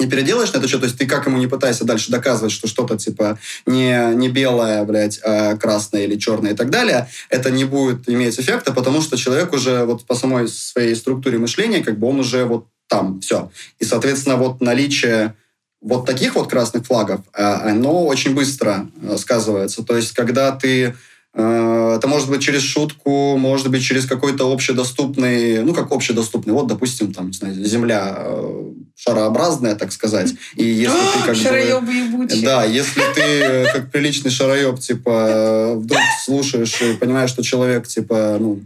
[0.00, 2.66] не переделаешь на это что, то есть ты как ему не пытайся дальше доказывать, что
[2.66, 7.64] что-то типа не, не белое, блядь, а красное или черное и так далее, это не
[7.64, 12.08] будет иметь эффекта, потому что человек уже вот по самой своей структуре мышления, как бы
[12.08, 13.50] он уже вот там, все.
[13.78, 15.34] И, соответственно, вот наличие
[15.80, 19.82] вот таких вот красных флагов, э, оно очень быстро э, сказывается.
[19.84, 20.94] То есть, когда ты
[21.34, 27.12] это может быть через шутку, может быть через какой-то общедоступный, ну как общедоступный, вот, допустим,
[27.12, 32.26] там, не знаю, Земля э, шарообразная, так сказать, и если ты как бы...
[32.42, 37.88] Да, если ты э, как приличный шароеб, типа, э, вдруг слушаешь и понимаешь, что человек,
[37.88, 38.60] типа, ну,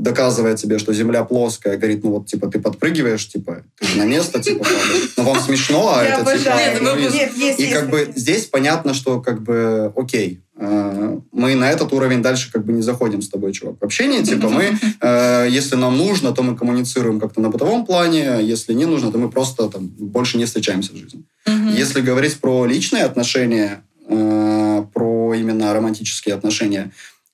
[0.00, 4.04] доказывает тебе, что земля плоская, говорит, ну вот, типа, ты подпрыгиваешь, типа, ты же на
[4.04, 5.12] место, типа, падаешь.
[5.16, 6.48] Но вам смешно, а Я это, типа...
[6.56, 11.18] Нет, ну, Нет, есть, и есть как бы здесь понятно, что как бы окей, э,
[11.32, 13.76] мы на этот уровень дальше как бы не заходим с тобой, чувак.
[13.80, 18.38] В общении, типа, мы, э, если нам нужно, то мы коммуницируем как-то на бытовом плане,
[18.42, 21.24] если не нужно, то мы просто там больше не встречаемся в жизни.
[21.46, 21.74] Мгм.
[21.74, 26.90] Если говорить про личные отношения, э, про именно романтические отношения,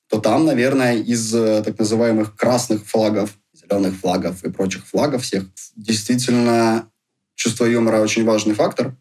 [0.09, 5.45] то там, наверное, из э, так называемых красных флагов, зеленых флагов и прочих флагов всех,
[5.75, 6.89] действительно
[7.35, 8.95] чувство юмора очень важный фактор.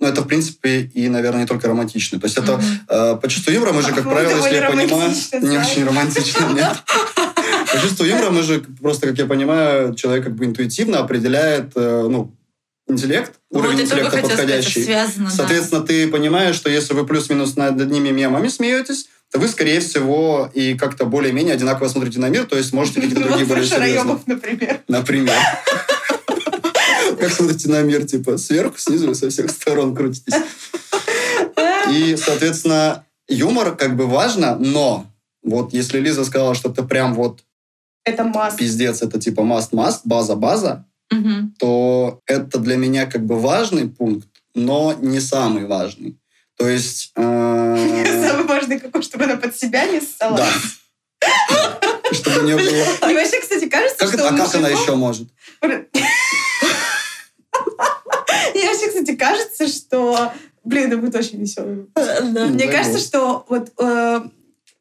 [0.00, 2.20] Но это, в принципе, и, наверное, не только романтичный.
[2.20, 2.64] То есть это Мгм.
[2.88, 4.90] э, по чувству юмора мы же, как Ой, правило, если я понимаю...
[4.90, 6.76] романтично, Не очень романтично, нет.
[7.72, 12.06] По чувству юмора мы же просто, как я понимаю, человек как бы интуитивно определяет, э,
[12.08, 12.32] ну,
[12.88, 14.86] интеллект, Вот уровень интеллекта сказать, подходящий.
[14.86, 15.08] да.
[15.30, 20.50] Соответственно, ты понимаешь, что если вы плюс-минус над одними мемами смеетесь, то вы, скорее всего,
[20.54, 23.68] и как-то более-менее одинаково смотрите на мир, то есть можете какие-то Ну, другие про более
[23.68, 24.18] серьезные.
[24.26, 24.80] например.
[24.88, 25.36] Например.
[27.18, 30.34] Как смотрите на мир, типа, сверху, снизу со всех сторон крутитесь.
[31.92, 35.06] И, соответственно, юмор как бы важно, но
[35.42, 37.40] вот если Лиза сказала, что это прям вот
[38.04, 38.56] Это масса.
[38.56, 40.84] пиздец, это типа must-must, база-база,
[41.58, 46.18] то это для меня как бы важный пункт, но не самый важный.
[46.58, 47.12] То есть...
[47.16, 47.20] э,
[48.28, 50.36] Самое важное какое, чтобы она под себя не ссала.
[50.36, 50.48] Да.
[52.12, 52.62] Чтобы не было...
[53.10, 55.28] И вообще, кстати, кажется, Как что это- а как она еще может?
[58.54, 60.32] И вообще, кстати, кажется, что...
[60.64, 61.86] Блин, это будет очень веселый.
[61.94, 62.20] Да.
[62.22, 64.20] Мне кажется, что вот э,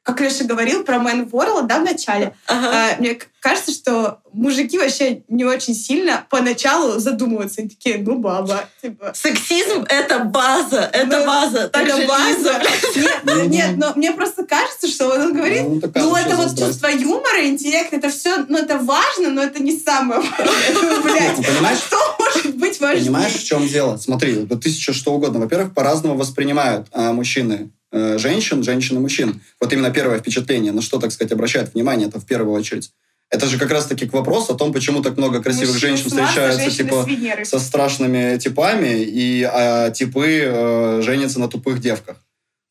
[0.08, 2.70] как Леша говорил про Man World, да, в начале, Ага.
[2.72, 7.60] а, мне кажется, что мужики вообще не очень сильно поначалу задумываются.
[7.60, 9.12] Они такие, ну, баба, типа...
[9.14, 11.68] Сексизм— это база, это Ну, база.
[11.68, 12.62] Так Это база.
[12.96, 16.58] Нет, ну, нет, но мне просто кажется, что он говорит, Ну, такая ну, это вот
[16.58, 21.02] чувство юмора, интеллект, это все, ну, это важно, но это не самое важное.
[21.04, 21.80] Блядь, понимаешь?
[21.80, 23.06] что может быть важнее?
[23.08, 23.98] Понимаешь, в чем дело?
[23.98, 25.42] Смотри, да тысяча что угодно.
[25.42, 29.42] Во-первых, по-разному воспринимают а, мужчины э, женщин, женщины мужчин.
[29.60, 32.92] Вот именно первое впечатление, на что, так сказать, обращают внимание, это в первую очередь.
[33.30, 36.72] Это же как раз-таки к вопросу о том, почему так много красивых Мужчина женщин встречаются,
[36.72, 37.06] типа,
[37.44, 42.18] с со страшными типами, и а, типы э, женятся на тупых девках.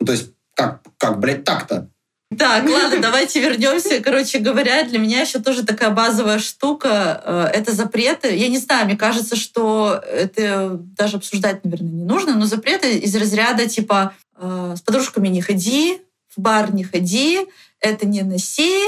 [0.01, 1.91] Ну, то есть, как, как блядь, так-то?
[2.37, 4.01] Так, ладно, давайте вернемся.
[4.01, 8.35] Короче говоря, для меня еще тоже такая базовая штука э,— это запреты.
[8.35, 13.15] Я не знаю, мне кажется, что это даже обсуждать, наверное, не нужно, но запреты из
[13.15, 16.01] разряда типа «с подружками не ходи»,
[16.37, 17.47] «в бар не ходи»,
[17.81, 18.81] «это не носи»,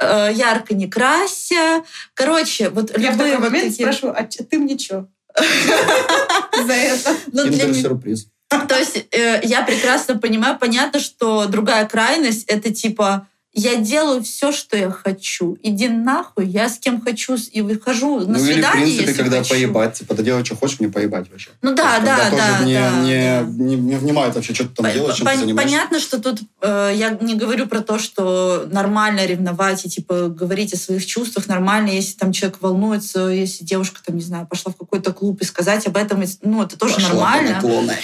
[0.00, 1.84] э, «ярко не крася».
[2.14, 5.08] Короче, вот Я в любые такой вот момент такие- спрашиваю, а ты мне что?
[5.36, 7.14] За это.
[7.32, 8.26] Ну, для меня- Киндер-сюрприз.
[8.48, 13.26] То есть э, я прекрасно понимаю, понятно, что другая крайность это типа
[13.58, 15.56] я делаю все, что я хочу.
[15.62, 19.22] Иди нахуй, я с кем хочу и выхожу на Ну, или, в свидание, принципе, если
[19.22, 19.50] когда хочу.
[19.54, 21.50] поебать, типа, да делай, что хочешь, мне поебать вообще.
[21.62, 23.46] Ну То да, есть, да, да, тоже не, да, не, да.
[23.64, 25.74] Не, не внимает вообще, что ты там Пон- делаешь, чем ты пон- занимаешься.
[25.76, 30.74] Понятно, что тут э, я не говорю про то, что нормально ревновать и типа говорить
[30.74, 31.46] о своих чувствах.
[31.48, 35.44] Нормально, если там человек волнуется, если девушка там, не знаю, пошла в какой-то клуб и
[35.46, 37.94] сказать об этом, ну это тоже Пошла по нормально.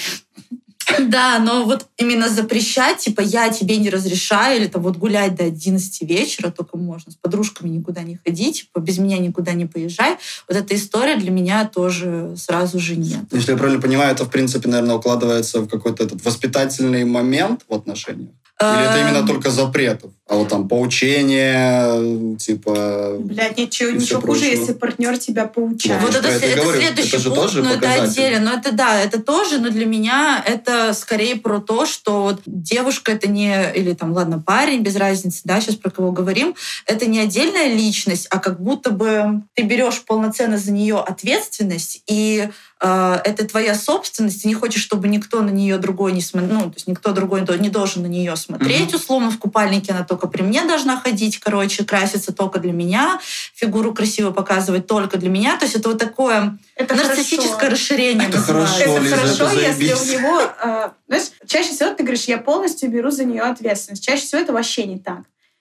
[0.99, 5.45] Да, но вот именно запрещать, типа, я тебе не разрешаю, или там вот гулять до
[5.45, 10.17] 11 вечера только можно, с подружками никуда не ходить, типа, без меня никуда не поезжай.
[10.49, 13.25] Вот эта история для меня тоже сразу же нет.
[13.33, 17.75] Если я правильно понимаю, это, в принципе, наверное, укладывается в какой-то этот воспитательный момент в
[17.75, 18.31] отношениях?
[18.61, 20.13] Или это именно Эм, только запретов?
[20.29, 23.17] А вот там поучение, типа...
[23.19, 26.01] Блядь, ничего, ничего хуже, если партнер тебя поучает.
[26.01, 28.23] Ну, Вот я это, это это следующий Это же пункт, тоже но это показатель.
[28.23, 28.51] отдельно.
[28.51, 33.13] Но это да, это тоже, но для меня это скорее про то, что вот девушка
[33.13, 36.55] это не, или там, ладно, парень, без разницы, да, сейчас про кого говорим,
[36.87, 42.49] это не отдельная личность, а как будто бы ты берешь полноценно за нее ответственность, и
[42.85, 46.75] это твоя собственность, ты не хочешь, чтобы никто на нее другой не смотрел, ну, то
[46.75, 50.65] есть никто другой не должен на нее смотреть, условно, в купальнике она только при мне
[50.65, 53.21] должна ходить, короче, краситься только для меня,
[53.55, 55.57] фигуру красиво показывать только для меня.
[55.57, 57.73] То есть это вот такое Это нарциссическое хорошо.
[57.73, 58.75] расширение Это называется.
[58.75, 60.01] хорошо, Это Лиза, хорошо, это если заебись.
[60.01, 60.41] у него...
[60.41, 64.05] э, знаешь, чаще всего ты говоришь, я полностью беру за нее ответственность.
[64.05, 65.21] Чаще всего это вообще не так.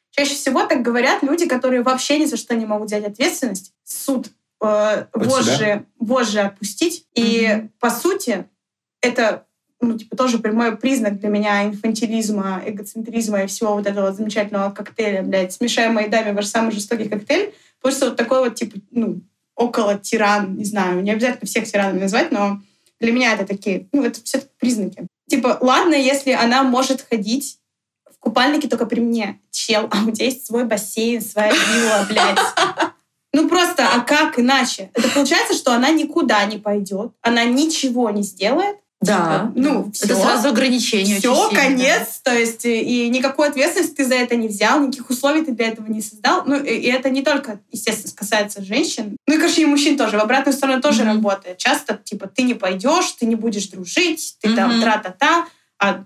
[0.09, 3.73] Чаще всего так говорят люди, которые вообще ни за что не могут взять ответственность.
[3.83, 4.27] Суд
[4.61, 7.05] э, Под вожжи, вожжи отпустить.
[7.15, 7.69] И, Мгм.
[7.79, 8.45] по сути,
[9.01, 9.45] это
[9.81, 15.23] ну, типа, тоже прямой признак для меня инфантилизма, эгоцентризма и всего вот этого замечательного коктейля,
[15.23, 17.53] блядь, смешаем мои даме ваш самый жестокий коктейль.
[17.81, 19.21] Просто вот такой вот, типа, ну,
[19.55, 22.61] около тиран, не знаю, не обязательно всех тиранами назвать, но
[22.99, 25.07] для меня это такие, ну, это все признаки.
[25.27, 27.57] Типа, ладно, если она может ходить
[28.11, 29.39] в купальнике только при мне.
[29.49, 32.37] Чел, а у тебя есть свой бассейн, своя вилла, блядь.
[33.33, 34.91] Ну просто, а как иначе?
[34.93, 38.75] Это получается, что она никуда не пойдет, она ничего не сделает.
[38.99, 39.15] Да.
[39.15, 40.21] Типа, ну, Это всё.
[40.21, 41.17] сразу ограничение.
[41.17, 41.63] Все, очень сильное.
[41.69, 42.19] конец.
[42.23, 45.69] То есть и, и никакой ответственности ты за это не взял, никаких условий ты для
[45.69, 46.43] этого не создал.
[46.45, 49.17] Ну, и, и это не только, естественно, касается женщин.
[49.27, 50.17] Ну и, конечно, и мужчин тоже.
[50.19, 51.13] В обратную сторону тоже Мгм.
[51.15, 51.57] работает.
[51.57, 54.81] Часто, типа, ты не пойдешь, ты не будешь дружить, ты там Мгм.
[54.81, 55.47] тра-та-та.
[55.79, 56.03] А,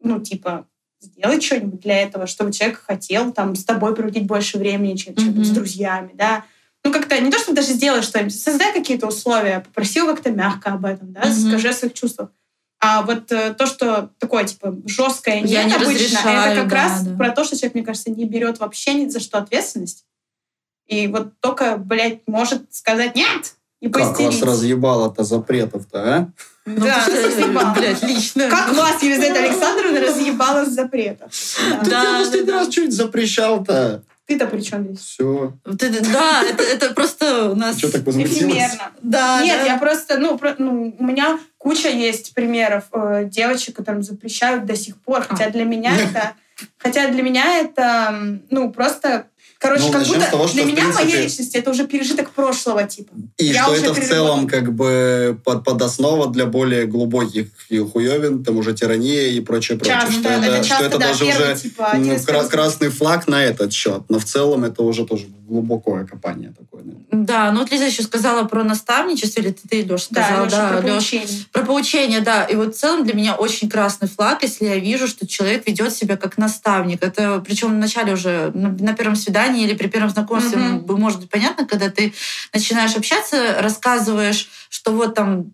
[0.00, 0.66] ну, типа,
[1.00, 5.30] сделай что-нибудь для этого, чтобы человек хотел там с тобой проводить больше времени, чем, чем
[5.30, 5.44] Мгм.
[5.44, 6.44] с друзьями, да.
[6.84, 10.72] Ну, как-то не то, чтобы даже сделай что-нибудь, создай какие-то условия, попроси его как-то мягко
[10.72, 11.32] об этом, да, Мгм.
[11.32, 12.30] скажи о своих чувствах.
[12.78, 16.68] А вот э, то, что такое, типа, жесткое Я нет не обычно, разрешаю, это как
[16.70, 17.16] да, раз да.
[17.16, 20.04] про то, что человек, мне кажется, не берет вообще ни за что ответственность.
[20.86, 23.55] И вот только, блядь, может сказать «нет!»
[23.86, 26.28] И Как вас разъебало-то запретов-то, а?
[26.66, 27.74] Ну, Да, разъебало.
[27.78, 28.48] блядь, лично.
[28.48, 31.30] Как вас, Елизавета Александровна, разъебала с запретов?
[31.70, 31.84] Да.
[31.84, 34.02] Ты Да, последний раз чуть запрещал-то.
[34.26, 34.98] Ты-то при чем здесь?
[34.98, 35.52] Все.
[35.64, 37.78] Да, это, это просто у нас...
[37.78, 38.02] Что так?
[38.08, 38.90] Эфемерно.
[39.00, 39.66] Да, Нет, да.
[39.66, 44.74] я просто, ну, про- ну, у меня куча есть примеров э, девочек, которым запрещают до
[44.74, 46.32] сих пор, хотя для меня это,
[46.78, 49.26] хотя для меня это, ну, просто
[49.58, 51.86] Короче, Ну, как начнем будто с того, что, для меня принципе- моя личность это уже
[51.86, 53.12] пережиток прошлого типа.
[53.38, 58.44] И Я что это в целом как бы под, подоснова для более глубоких и хуевин,
[58.44, 59.96] там уже тирания и прочее, прочее.
[59.98, 62.34] Часто, что это, это, часто, что это да, даже первый, уже типа, ну, из кра-
[62.34, 64.02] первых- красный флаг на этот счет.
[64.10, 66.82] Но в целом это уже тоже глубокое копание такое.
[66.84, 67.06] наверное.
[67.12, 70.68] Да, ну вот Лиза еще сказала про наставничество, или ты, ты Леш, Да, сказала, Лёша,
[70.68, 70.92] про Лёш.
[70.92, 71.26] поучение.
[71.52, 72.44] Про поучение, да.
[72.44, 75.94] И вот в целом для меня очень красный флаг, если я вижу, что человек ведет
[75.94, 77.02] себя как наставник.
[77.02, 80.78] Это причем вначале уже на, на первом свидании или при первом знакомстве Мгм.
[80.80, 82.12] бы может быть понятно, когда ты
[82.52, 85.52] начинаешь общаться, рассказываешь, что вот там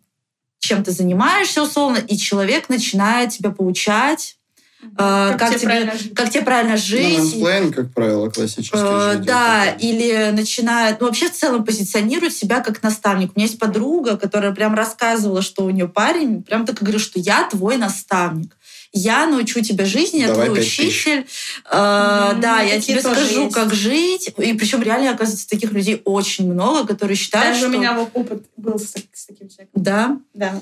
[0.58, 4.36] чем ты занимаешься условно, и человек начинает тебя поучать,
[4.82, 6.14] э, как, тебе тебе, правильно жить?
[6.14, 7.18] как тебе правильно Ну, жить.
[7.18, 8.78] mansplain, как правило, классический.
[8.78, 9.88] Э, Да, такой.
[9.88, 13.30] или начинает, ну вообще в целом позиционирует себя как наставник.
[13.34, 17.00] У меня есть подруга, которая прям рассказывала, что у нее парень, прям так и говорю,
[17.00, 18.56] что я твой наставник.
[18.92, 21.26] Я научу тебя жизни, я Давай твой учитель.
[21.70, 23.54] Э, Мгм, да, я такие тебе скажу, есть.
[23.54, 24.34] как жить.
[24.36, 27.76] И причем реально, оказывается, таких людей очень много, которые считают, Даже что...
[27.76, 29.68] у меня вот опыт был с, с таким человеком.
[29.82, 30.18] Да.
[30.34, 30.60] Да.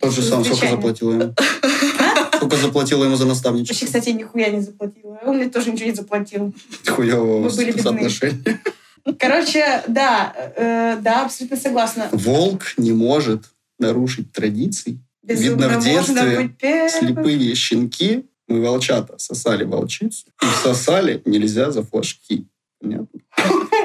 [0.00, 1.34] Тот же сам, сколько заплатила ему?
[2.36, 3.86] Сколько заплатила ему за Вообще, наставничество?
[3.86, 5.18] кстати, нихуя не заплатила.
[5.24, 6.54] Он мне тоже ничего не заплатил.
[6.86, 8.60] Хуевого соотношения.
[9.18, 12.08] Короче, да, э, да, абсолютно согласна.
[12.12, 13.44] Волк не может
[13.78, 15.00] нарушить традиций.
[15.28, 16.88] Видно, в Безумно детстве.
[16.88, 20.26] Слепые щенки, мы волчата, сосали волчицу.
[20.42, 22.46] И сосали нельзя за флажки.
[22.80, 23.20] Понятно?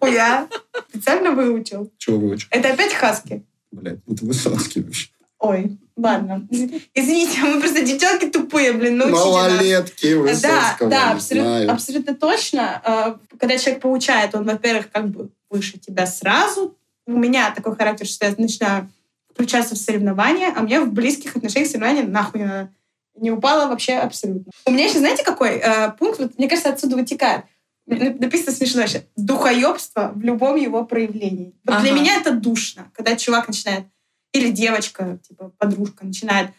[0.00, 0.48] Хуя.
[0.90, 1.90] Специально выучил.
[1.98, 2.48] Чего выучил?
[2.50, 3.44] Это опять хаски?
[3.70, 5.08] Блядь, это Высоцкий вообще.
[5.40, 6.46] Ой, ладно.
[6.94, 9.26] Извините, мы просто девчонки тупые, блин, научите нас.
[9.26, 12.82] Малолетки Да, Высоцкого, да, не абсолютно, абсолютно точно.
[12.84, 16.76] Э, Когда человек получает, он, во-первых, как бы выше тебя сразу.
[17.06, 18.90] У меня такой характер, что я начинаю
[19.38, 22.70] включаться в соревнования, а мне в близких отношениях соревнования нахуй не надо.
[23.14, 24.50] Не упала вообще абсолютно.
[24.66, 27.44] У меня еще, знаете, какой э, пункт, вот, мне кажется, отсюда вытекает.
[27.86, 29.04] Написано смешно еще.
[29.16, 31.54] Духоебство в любом его проявлении.
[31.64, 32.00] Вот Для Ага.
[32.00, 33.84] меня это душно, когда чувак начинает,
[34.32, 36.50] или девочка, типа подружка, начинает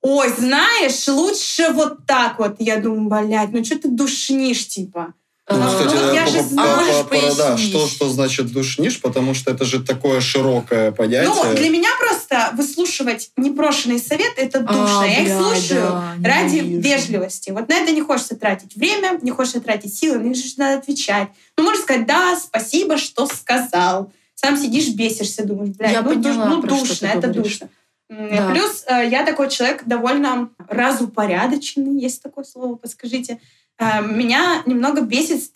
[0.00, 2.56] Ой, знаешь, лучше вот так вот.
[2.58, 5.14] Я думаю, блядь, ну что ты душнишь, типа?
[5.56, 7.04] Ну, кстати, ну, я же по- знаю.
[7.04, 11.32] по- по- по- да, что, что значит душнишь, потому что это же такое широкое понятие.
[11.34, 15.02] Ну, для меня просто выслушивать непрошенные советы— это душно.
[15.02, 16.80] А, я их бля, слушаю да, ради ненавижу.
[16.80, 17.50] вежливости.
[17.50, 21.28] Вот на это не хочется тратить время, не хочется тратить силы, мне же надо отвечать.
[21.56, 24.12] Ну, можно сказать, да, спасибо, что сказал.
[24.34, 27.28] Сам сидишь, бесишься, думаешь, блядь, Я ну, душ- поняла, ну про что душно, ты это
[27.28, 27.52] говоришь.
[27.58, 27.68] душно.
[28.10, 28.50] Да.
[28.50, 33.40] Плюс э, я такой человек довольно разупорядоченный, есть такое слово, подскажите.
[33.78, 35.50] Э, Меня немного бесит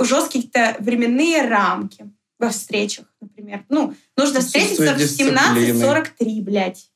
[0.00, 3.64] жесткие какие-то временные рамки во встречах, например.
[3.68, 5.82] Ну, нужно встретиться в Отсутствие дисциплины.
[5.82, 6.86] 17.43, блядь.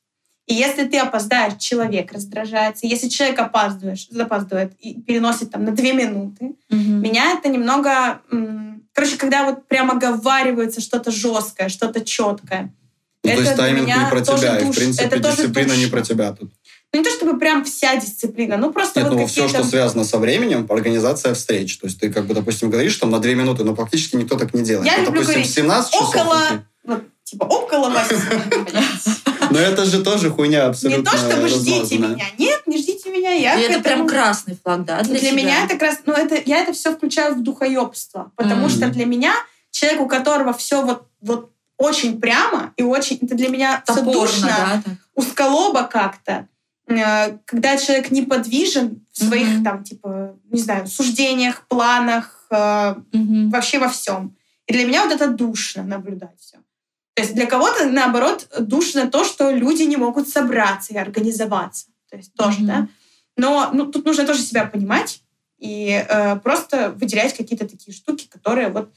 [0.45, 2.85] И если ты опоздаешь, человек раздражается.
[2.85, 7.01] Если человек опаздываешь, запаздывает и переносит там на две минуты, Мгм.
[7.01, 8.21] меня это немного...
[8.93, 12.73] Короче, когда вот прямо оговаривается что-то жесткое, что-то четкое.
[13.23, 15.73] Ну, то это есть для тайминг меня не про тоже тебя, и в принципе дисциплина
[15.73, 16.51] не про тебя тут.
[16.93, 20.03] Ну, не то чтобы прям вся дисциплина, ну просто Нет, вот ну все, что связано
[20.03, 21.79] со временем, организация встреч.
[21.79, 24.53] То есть ты, как бы, допустим, говоришь там на две минуты, но практически никто так
[24.53, 24.85] не делает.
[24.85, 26.09] Я Ну, люблю допустим, говорить в 17 часов.
[26.09, 26.39] около...
[26.83, 27.91] Вот, типа, около.
[29.49, 32.25] Но это же тоже хуйня Не абсолютно то, чтобы ждите меня.
[32.37, 33.31] Нет, не ждите меня.
[33.31, 36.73] Я это прям красный флаг, да, для, Для, меня это раз, ну это я это
[36.73, 39.33] все включаю в духоебство, потому что для меня
[39.71, 44.47] человек, у которого все вот вот очень прямо и очень это для меня Топорно, душно,
[44.47, 44.83] да,
[45.15, 46.47] узколобо как-то.
[46.87, 49.63] Э, Когда человек неподвижен в своих Мгм.
[49.63, 53.49] там типа не знаю суждениях, планах, Мгм.
[53.49, 54.35] вообще во всем.
[54.67, 56.57] И для меня вот это душно наблюдать все.
[57.15, 61.87] То есть для кого-то, наоборот, душно то, что люди не могут собраться и организоваться.
[62.09, 62.67] То есть тоже, Мгм.
[62.67, 62.87] да.
[63.37, 65.21] Но ну, тут нужно тоже себя понимать
[65.57, 68.91] и э, просто выделять какие-то такие штуки, которые вот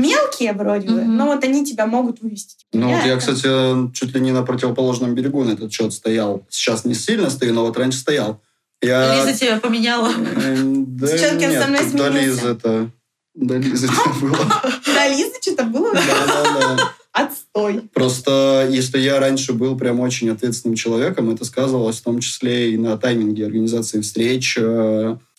[0.00, 1.16] мелкие вроде бы, Мгм.
[1.16, 2.56] но вот они тебя могут вывести.
[2.72, 6.46] Ну, вот я, кстати, чуть ли не на противоположном берегу на этот счет стоял.
[6.48, 8.40] Сейчас не сильно стою, но вот раньше стоял.
[8.82, 9.24] Я...
[9.26, 10.10] Лиза тебя поменяла.
[10.16, 12.10] Да Чёткин нет, со мной сменился.
[12.18, 12.90] Лизы это...
[13.34, 14.38] До Лизы это было.
[14.86, 15.92] Да, Лиза что-то было?
[15.92, 16.92] Да-да-да.
[17.12, 17.82] Отстой.
[17.92, 22.76] Просто если я раньше был прям очень ответственным человеком, это сказывалось в том числе и
[22.78, 24.56] на тайминге организации встреч,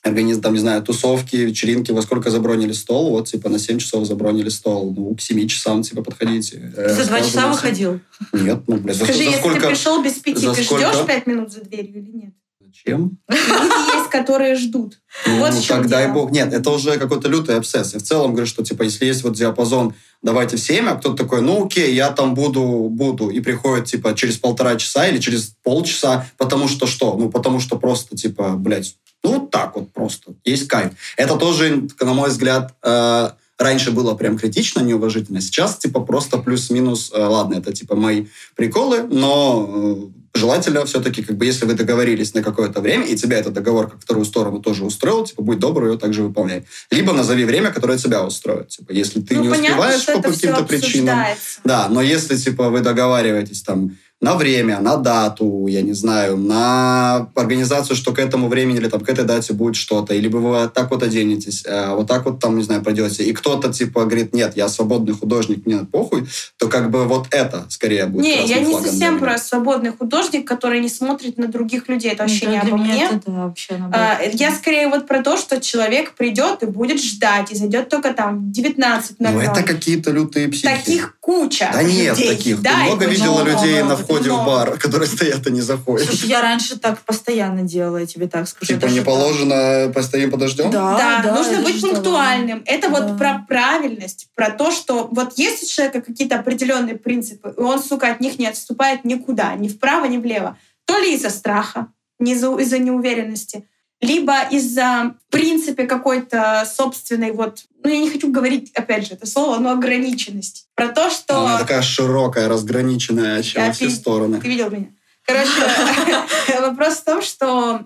[0.04, 0.40] э, организ...
[0.40, 4.50] там, не знаю, тусовки, вечеринки, во сколько забронили стол, вот, типа, на 7 часов забронили
[4.50, 6.72] стол, ну, к 7 часам, типа, подходите.
[6.76, 8.00] Ты за два часа выходил?
[8.34, 9.62] Нет, ну, блядь, за, Скажи, за если сколько...
[9.62, 10.92] ты пришел без пяти, за ты сколько?
[10.92, 12.34] ждешь пять минут за дверью или нет?
[12.72, 13.18] Зачем?
[13.30, 15.00] Люди есть, которые ждут.
[15.26, 16.32] Ну, Вот чем так дай бог.
[16.32, 17.94] Нет, это уже какой-то лютый обсесс.
[17.94, 21.24] Я в целом говорю, что типа, если есть вот диапазон, давайте в 7, а кто-то
[21.24, 23.30] такой, ну окей, я там буду, буду.
[23.30, 27.16] И приходит типа через полтора часа или через полчаса, потому что что?
[27.18, 30.34] Ну, потому что просто типа, блядь, ну вот так вот просто.
[30.44, 30.94] Есть кайф.
[31.18, 35.42] Это тоже, на мой взгляд, э, раньше было прям критично, неуважительно.
[35.42, 41.38] Сейчас типа просто плюс-минус, э, ладно, это типа мои приколы, но э, желательно все-таки, как
[41.38, 44.86] бы, если вы договорились на какое-то время, и тебя этот договор как вторую сторону тоже
[44.86, 46.66] устроил, типа, будь добр, ее также выполняй.
[46.90, 48.70] Либо назови время, которое тебя устроит.
[48.70, 51.20] Типа, если ты ну, не понятно, успеваешь по каким-то причинам,
[51.64, 57.28] да, но если, типа, вы договариваетесь там на время, на дату, я не знаю, на
[57.36, 60.74] организацию, что к этому времени или там к этой дате будет что-то, или вы вот
[60.74, 64.34] так вот оденетесь, э, вот так вот там, не знаю, пройдете, и кто-то, типа, говорит,
[64.34, 68.60] нет, я свободный художник, мне похуй, то как бы вот это скорее будет Не, я
[68.60, 72.12] не совсем про свободный художник, который не смотрит на других людей.
[72.12, 73.06] Это вообще Да, не обо мне.
[73.06, 74.06] это, вообще наоборот.
[74.20, 78.14] А, Я скорее вот про то, что человек придет и будет ждать, и зайдет только
[78.14, 80.68] там в 19 Ну, ноль это какие-то лютые психи.
[80.68, 81.72] Таких куча.
[81.74, 82.36] Да нет людей.
[82.36, 82.62] таких.
[82.62, 86.08] Да, Ты много видела людей на много, входе в бар, которые стоят и не заходят?
[86.08, 88.74] Слушай, я раньше так постоянно делала, я тебе так скажу.
[88.74, 89.06] Типа не так.
[89.06, 90.72] положено постоим подождем?
[90.72, 92.64] Да, Да, да, нужно быть пунктуальным.
[92.66, 93.00] Это Да.
[93.00, 97.82] вот про правильность, про то, что вот есть у человека какие-то определенные принципы, и он,
[97.82, 100.58] сука, от них не отступает никуда, ни вправо, ни влево.
[100.86, 101.88] То ли из-за страха,
[102.20, 103.66] не из-за, из-за неуверенности,
[104.02, 109.58] либо из-за, принципе, какой-то собственной вот, ну, я не хочу говорить, опять же, это слово,
[109.60, 110.66] но ограниченность.
[110.76, 111.46] Про то, что...
[111.46, 114.42] Она такая широкая, разграниченная чем все пи- стороны.
[114.42, 114.88] Ты видел меня?
[115.26, 115.52] Короче,
[116.62, 117.82] вопрос в том, что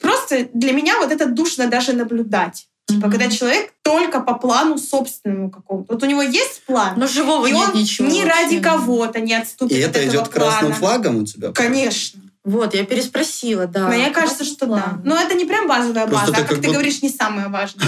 [0.00, 2.66] просто для меня вот это душно даже наблюдать.
[2.86, 5.94] Типа, когда человек только по плану собственному какому-то.
[5.94, 8.08] Вот у него есть план, Ну, живого и нет он ничего.
[8.08, 10.74] ни ради кого-то не отступит И от это этого идет красным плана.
[10.74, 11.52] флагом у тебя?
[11.52, 12.20] Конечно.
[12.44, 13.86] Вот, я переспросила, да.
[13.88, 15.00] Мне кажется, что да.
[15.04, 17.08] Но это не прям базовая Просто база, ты а как как ты будто- говоришь, не
[17.08, 17.86] самое важное.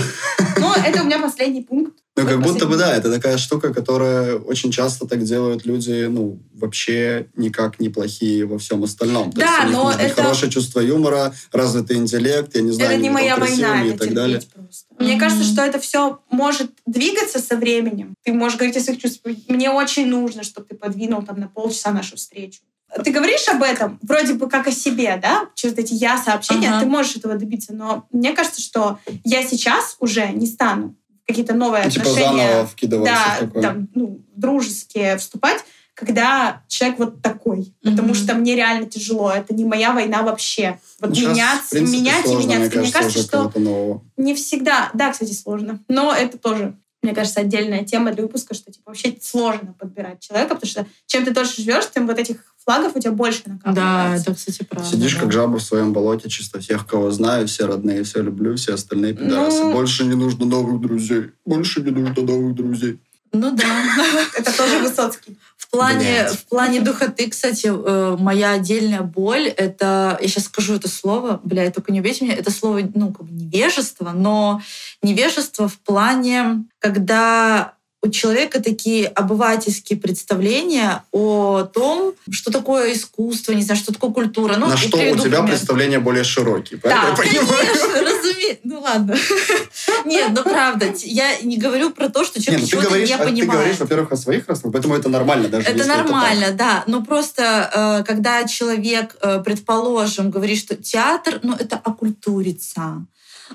[0.59, 1.99] Но это у меня последний пункт.
[2.17, 6.39] Ну, как будто бы, да, это такая штука, которая очень часто так делают люди, ну,
[6.55, 9.33] вообще никак не плохие во всем остальном.
[9.33, 13.11] То Да, есть но это- хорошее чувство юмора, развитый интеллект, я не знаю, это не
[13.11, 14.41] моя война, и так далее.
[14.55, 14.87] просто.
[15.01, 18.15] Мне кажется, что это все может двигаться со временем.
[18.23, 19.37] Ты можешь говорить о своих чувствах.
[19.49, 22.61] Мне очень нужно, чтобы ты подвинул там на полчаса нашу встречу.
[23.03, 26.81] Ты говоришь об этом вроде бы как о себе, да, через эти я-сообщения, Ага.
[26.81, 31.55] ты можешь этого добиться, но мне кажется, что я сейчас уже не стану в какие-то
[31.55, 32.69] новые Ну, типа отношения,
[33.05, 35.65] да, там, ну, дружеские вступать,
[35.95, 37.73] когда человек вот такой.
[37.83, 38.15] Потому Мгм.
[38.15, 39.31] что мне реально тяжело.
[39.31, 40.81] Это не моя война вообще.
[41.01, 42.71] Вот Ну, щас, меняться, в принципе, менять и сложно, меняться.
[42.79, 44.91] Мне Мне кажется, кажется, уже что не всегда.
[44.93, 45.79] Да, кстати, сложно.
[45.89, 50.55] Но это тоже, мне кажется, отдельная тема для выпуска, что типа вообще сложно подбирать человека,
[50.55, 54.31] потому что чем ты дольше живешь, тем вот этих флагов у тебя больше Да, накапливается.
[54.31, 54.89] это, кстати, правда.
[54.91, 55.21] Сидишь да.
[55.21, 59.15] как жаба в своем болоте, чисто всех, кого знаю, все родные, все люблю, все остальные
[59.15, 59.63] пидорасы.
[59.63, 61.33] Ну- Больше не нужно новых друзей.
[61.45, 62.99] Больше не нужно новых друзей.
[63.35, 63.85] Ну да.
[64.39, 65.37] Это тоже Высоцкий.
[65.57, 70.89] В плане, в плане духоты, кстати, э, моя отдельная боль, это, я сейчас скажу это
[70.89, 74.63] слово, блядь, только не убейте меня, это слово, ну, как бы невежество, но
[75.03, 77.74] невежество в плане, когда
[78.05, 84.57] у человека такие обывательские представления о том, что такое искусство, не знаю, что такое культура.
[84.57, 85.47] Ну, На что у тебя пример.
[85.47, 86.79] представления более широкие.
[86.79, 87.17] правильно Да?
[87.17, 87.57] Конечно,
[88.03, 88.61] разумеется.
[88.63, 89.17] Ну ладно.
[90.05, 93.25] Нет, ну правда, я не говорю про то, что человек ну чего-то не а ты
[93.25, 93.81] говоришь, понимает.
[93.81, 96.85] во-первых, о своих родственниках, поэтому это нормально даже Это нормально, да.
[96.87, 103.07] Но просто, э, когда человек, э, предположим, говорит, что театр, ну, это окультурится.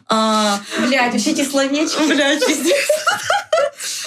[0.07, 2.01] А, Блядь, вообще эти словечки.
[2.07, 2.75] Блядь, пиздец.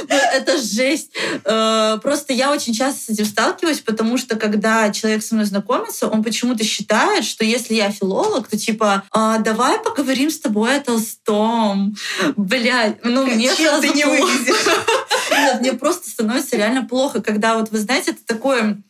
[0.08, 1.12] Ну, Это жесть.
[1.44, 6.08] Э, Просто я очень часто с этим сталкиваюсь, потому что когда человек со мной знакомится,
[6.08, 10.80] он почему-то считает, что если я филолог, то типа, «А, давай поговорим с тобой о
[10.80, 11.96] Толстом.
[12.36, 14.32] Блядь, ну мне Чем ты не плохо.
[15.30, 18.82] Нет, мне просто становится реально плохо, когда вот, вы знаете, это такое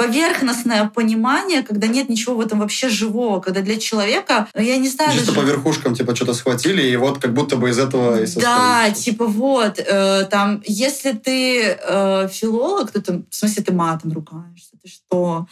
[0.00, 4.88] поверхностное понимание, когда нет ничего в этом вообще живого, когда для человека, ну, я не
[4.88, 8.22] знаю, Чисто даже- по верхушкам типа что-то схватили, и вот как будто бы из этого
[8.22, 8.46] и состоит.
[8.46, 14.12] да, типа вот, э, там, если ты э, филолог, то там, в смысле ты матом
[14.12, 15.46] ругаешься, ты что?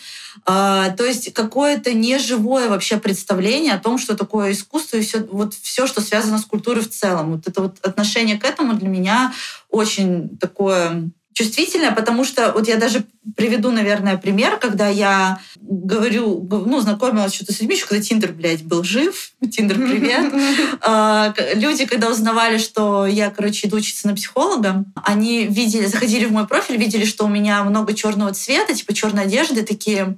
[0.46, 5.52] А, то есть какое-то неживое вообще представление о том, что такое искусство и все, вот
[5.52, 7.32] все, что связано с культурой в целом.
[7.32, 9.34] Вот это вот отношение к этому для меня
[9.68, 13.04] очень такое чувствительное, потому что вот я даже
[13.36, 18.64] приведу, наверное, пример, когда я говорю, ну, знакомилась что-то с людьми, еще когда Тиндер, блядь,
[18.64, 19.30] был жив.
[19.52, 20.32] Тиндер, привет.
[20.80, 26.32] А, люди, когда узнавали, что я, короче, иду учиться на психолога, они видели, заходили в
[26.32, 30.16] мой профиль, видели, что у меня много черного цвета, типа черной одежды, такие,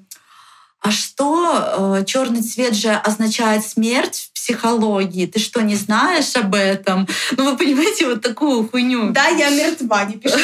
[0.82, 5.26] а что э, черный цвет же означает смерть в психологии?
[5.26, 7.06] Ты что, не знаешь об этом?
[7.36, 9.10] Ну, вы понимаете, вот такую хуйню.
[9.12, 10.38] Да, я мертва, не пиши.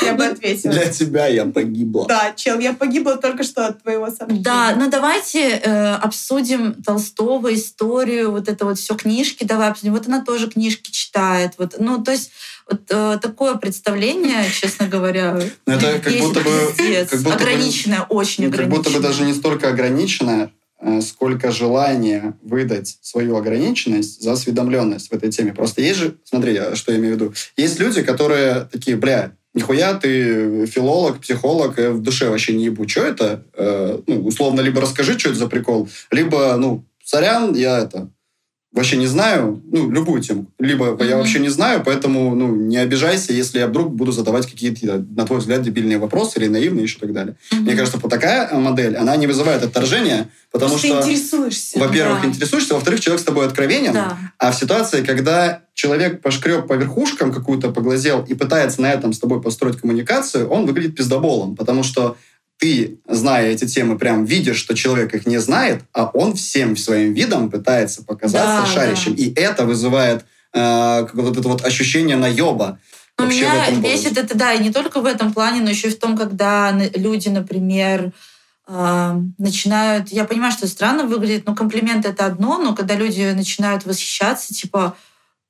[0.02, 0.72] Я бы ответила.
[0.72, 2.06] Для тебя я погибла.
[2.06, 4.42] Да, чел, я погибла только что от твоего сообщения.
[4.42, 9.92] Да, ну давайте э, обсудим Толстого историю, вот это вот все книжки, давай обсудим.
[9.92, 11.52] Вот она тоже книжки читает.
[11.58, 12.30] Вот, ну, то есть
[12.70, 16.50] вот э, такое представление, честно говоря, Но это как будто бы...
[16.76, 18.76] как будто бы- ограниченное, очень Ну, Как ограниченное.
[18.84, 25.14] будто бы даже не столько ограниченное, э, сколько желание выдать свою ограниченность за осведомленность в
[25.14, 25.52] этой теме.
[25.52, 27.34] Просто есть же, смотри, что я имею в виду.
[27.56, 32.86] Есть люди, которые такие, бля, нихуя ты филолог, психолог, в душе вообще не ебу.
[32.86, 33.44] Что это?
[33.54, 38.10] Э, ну, условно, либо расскажи, что это за прикол, либо, ну, сорян, я это
[38.72, 40.46] вообще не знаю, ну, любую тему.
[40.58, 41.18] Либо я Мгм.
[41.18, 45.38] вообще не знаю, поэтому, ну, не обижайся, если я вдруг буду задавать какие-то, на твой
[45.38, 47.36] взгляд, дебильные вопросы или наивные, еще так далее.
[47.50, 47.62] Мгм.
[47.62, 51.78] Мне кажется, вот такая модель, она не вызывает отторжения, потому Потому что интересуешься.
[51.78, 52.28] во-первых, Да.
[52.28, 54.18] интересуешься, во-вторых, человек с тобой откровенен, Да.
[54.38, 59.18] а в ситуации, когда человек пошкреб по верхушкам какую-то, поглазел и пытается на этом с
[59.18, 62.16] тобой построить коммуникацию, он выглядит пиздоболом, потому что
[62.58, 67.14] ты, зная эти темы, прям видишь, что человек их не знает, а он всем своим
[67.14, 69.14] видом пытается показаться Да, шарящим.
[69.14, 69.22] да.
[69.22, 72.78] И это вызывает э, вот это вот ощущение наеба.
[73.16, 75.70] Но вообще в меня этом бесит это, да, и не только в этом плане, но
[75.70, 78.12] еще и в том, когда люди, например,
[78.66, 80.10] а, начинают...
[80.10, 84.94] Я понимаю, что странно выглядит, но комплимент— это одно, но когда люди начинают восхищаться, типа,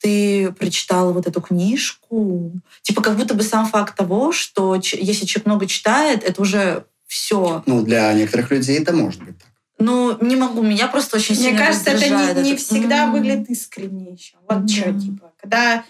[0.00, 2.52] ты прочитала вот эту книжку,
[2.82, 7.62] типа как будто бы сам факт того, что если человек много читает, это уже все.
[7.66, 9.48] Ну, для некоторых людей это может быть так.
[9.80, 13.12] Ну, не могу, меня просто очень Мне сильно кажется, это не, не всегда М.
[13.12, 14.36] выглядит искренне еще.
[14.48, 14.68] Вот Да.
[14.68, 15.84] что, типа, когда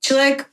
[0.00, 0.50] человек,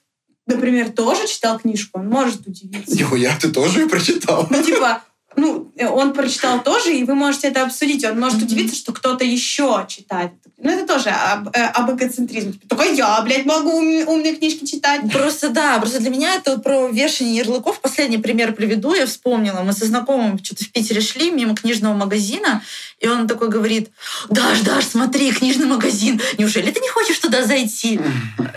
[0.47, 2.95] например, тоже читал книжку, он может удивиться.
[2.95, 4.47] Нихуя, ты тоже ее прочитал?
[4.49, 5.03] Ну, типа,
[5.37, 8.03] ну, э, он прочитал тоже, и вы можете это обсудить.
[8.05, 10.31] Он может удивиться, что кто-то еще читает.
[10.57, 12.53] Ну, это тоже об, э, об эгоцентризме.
[12.67, 15.01] Только я, блядь, могу ум- умные книжки читать.
[15.11, 17.81] Просто да, просто для меня это про вешание ярлыков.
[17.81, 19.61] Последний пример приведу, я вспомнила.
[19.61, 22.63] Мы со знакомым что-то в Питере шли мимо книжного магазина,
[22.99, 23.89] и он такой говорит,
[24.29, 27.99] Даш, Даш, смотри, книжный магазин, неужели ты не хочешь туда зайти?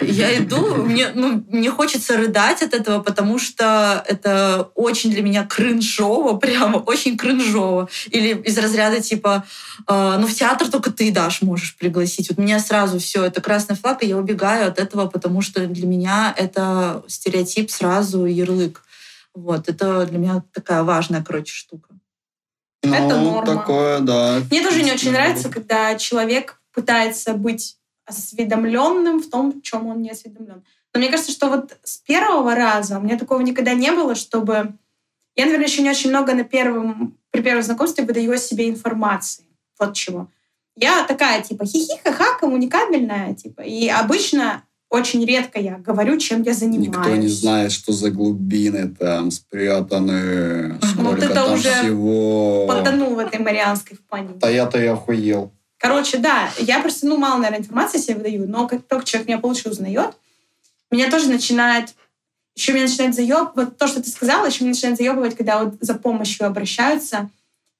[0.00, 5.44] Я иду, мне, ну, мне хочется рыдать от этого, потому что это очень для меня
[5.44, 6.34] кринжово,
[6.68, 7.88] прямо очень кринжово.
[8.10, 9.44] Или из разряда типа,
[9.86, 12.28] э, ну в театр только ты, Даш, можешь пригласить.
[12.28, 15.86] Вот меня сразу все, это красный флаг, и я убегаю от этого, потому что для
[15.86, 18.82] меня это стереотип сразу ярлык.
[19.34, 21.88] Вот, это для меня такая важная, короче, штука.
[22.82, 23.46] Это ну, норма.
[23.46, 24.40] такое, да.
[24.50, 30.00] Мне тоже не очень нравится, когда человек пытается быть осведомленным в том, в чем он
[30.00, 30.64] не осведомлен.
[30.94, 34.74] Но мне кажется, что вот с первого раза у меня такого никогда не было, чтобы...
[35.38, 39.44] Я, наверное, еще не очень много на первом, при первом знакомстве выдаю себе информации.
[39.78, 40.28] Вот чего.
[40.74, 43.60] Я такая, типа, хихи-ха-ха, коммуникабельная, типа.
[43.60, 46.88] И обычно очень редко я говорю, чем я занимаюсь.
[46.88, 52.66] Никто не знает, что за глубины там спрятаны, сколько вот это там уже всего.
[52.66, 54.34] Потонул в этой марианской впадине.
[54.40, 55.52] Да я-то и охуел.
[55.78, 59.38] Короче, да, я просто, ну, мало, наверное, информации себе выдаю, но как только человек меня
[59.38, 60.16] получше узнает,
[60.90, 61.94] меня тоже начинает,
[62.58, 65.76] еще меня начинает заеб, вот то, что ты сказала, еще меня начинает заебывать, когда вот
[65.80, 67.30] за помощью обращаются,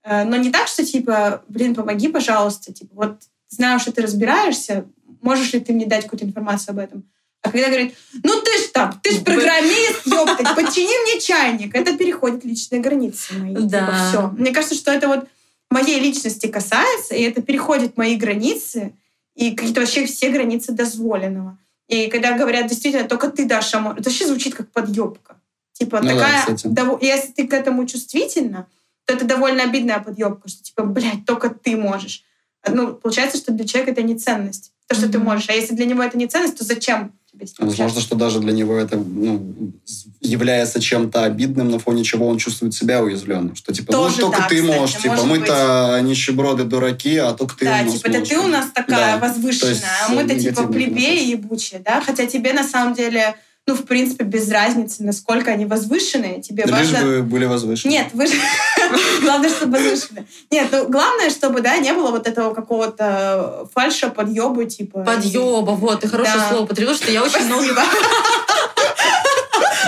[0.09, 4.87] Э, но не так, что типа, блин, помоги, пожалуйста, типа, вот знаю, что ты разбираешься,
[5.21, 7.05] можешь ли ты мне дать какую-то информацию об этом?
[7.43, 11.97] А когда говорит, ну ты ж там, ты ж программист, ёптать, почини мне чайник, это
[11.97, 13.55] переходит личные границы мои.
[13.55, 14.09] Да.
[14.09, 14.29] все.
[14.37, 15.29] Мне кажется, что это вот
[15.71, 18.95] моей личности касается, и это переходит мои границы,
[19.35, 21.59] и какие-то вообще все границы дозволенного.
[21.89, 25.41] И когда говорят, действительно, только ты, Даша, мо-» это вообще звучит как подъебка.
[25.73, 26.67] Типа Ну да, такая, кстати.
[26.67, 28.67] дово- если ты к этому чувствительна,
[29.07, 32.25] то это довольно обидная подъебка, что типа, блядь, только ты можешь.
[32.67, 35.29] Ну, получается, что для человека это не ценность, то, что ты Мгм.
[35.29, 35.49] можешь.
[35.49, 37.18] А если для него это не ценность, то зачем
[37.59, 39.73] Возможно, что даже для него это ну,
[40.21, 43.55] является чем-то обидным, на фоне чего он чувствует себя уязвленным.
[43.55, 47.57] Что типа, Тоже ну только да, ты кстати, можешь, типа, мы-то нищеброды дураки, а только
[47.57, 48.29] ты да, типа, это можешь».
[48.29, 49.29] ты у нас такая Да.
[49.29, 52.01] возвышенная, а мы-то типа плебеи ебучие, да?
[52.01, 53.37] Хотя тебе на самом деле,
[53.69, 56.41] ну, в принципе, без разницы, насколько они возвышенные.
[56.41, 57.03] Тебе Лишь важно...
[57.03, 57.91] бы были возвышены.
[57.91, 58.27] Нет, вы.
[59.21, 60.25] Главное, чтобы возвышенные.
[60.51, 65.01] Нет, ну, главное, чтобы, да, не было вот этого какого-то фальша, подъеба, типа...
[65.05, 66.49] Подъеба, вот, ты хорошее Да.
[66.49, 67.67] слово употребил, что я очень много...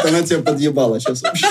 [0.04, 1.46] Она тебя подъебала сейчас вообще.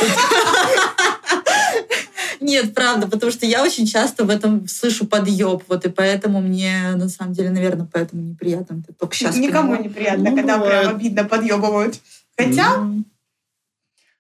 [2.42, 6.94] Нет, правда, потому что я очень часто в этом слышу подъеб, вот, и поэтому мне,
[6.96, 8.82] на самом деле, наверное, поэтому неприятно.
[8.84, 9.84] Это только сейчас Никому понимаю.
[9.90, 10.82] неприятно, Ну, когда бывает.
[10.82, 12.00] прям обидно подъебывают.
[12.40, 13.06] Хотя, М.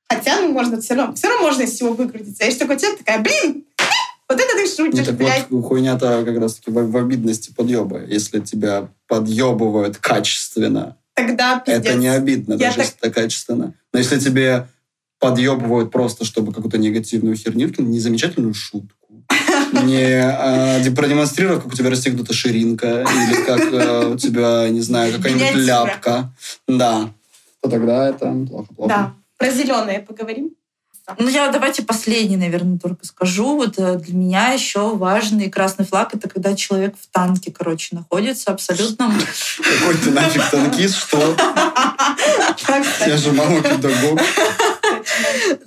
[0.09, 2.43] хотя, ну, можно все равно, все равно можно из всего выкрутиться.
[2.43, 3.63] Я же такой человек такая, блин,
[4.29, 5.45] Вот это ты шутишь, так блядь.
[5.49, 8.03] вот хуйня-то как раз-таки в, в обидности подъеба.
[8.03, 11.85] Если тебя подъебывают качественно, Тогда пиздец.
[11.85, 13.73] это не обидно, Я даже так- если это качественно.
[13.91, 14.67] Но если тебе
[15.19, 19.23] подъебывают просто, чтобы какую-то негативную херню, незамечательную шутку,
[19.83, 24.81] не а, де- продемонстрировав, как у тебя расстегнута ширинка, или как э, у тебя, не
[24.81, 26.31] знаю, какая-нибудь ляпка,
[26.67, 27.09] да,
[27.61, 28.89] то тогда это плохо-плохо.
[28.89, 29.13] Да.
[29.37, 30.51] Про зеленое поговорим.
[31.17, 33.55] Ну, я давайте последний, наверное, только скажу.
[33.55, 38.51] Вот э, для меня еще важный красный флаг— это когда человек в танке, короче, находится
[38.51, 39.11] абсолютно...
[39.57, 41.17] Какой ты нафиг танкист, что?
[43.07, 44.19] Я же мама педагог.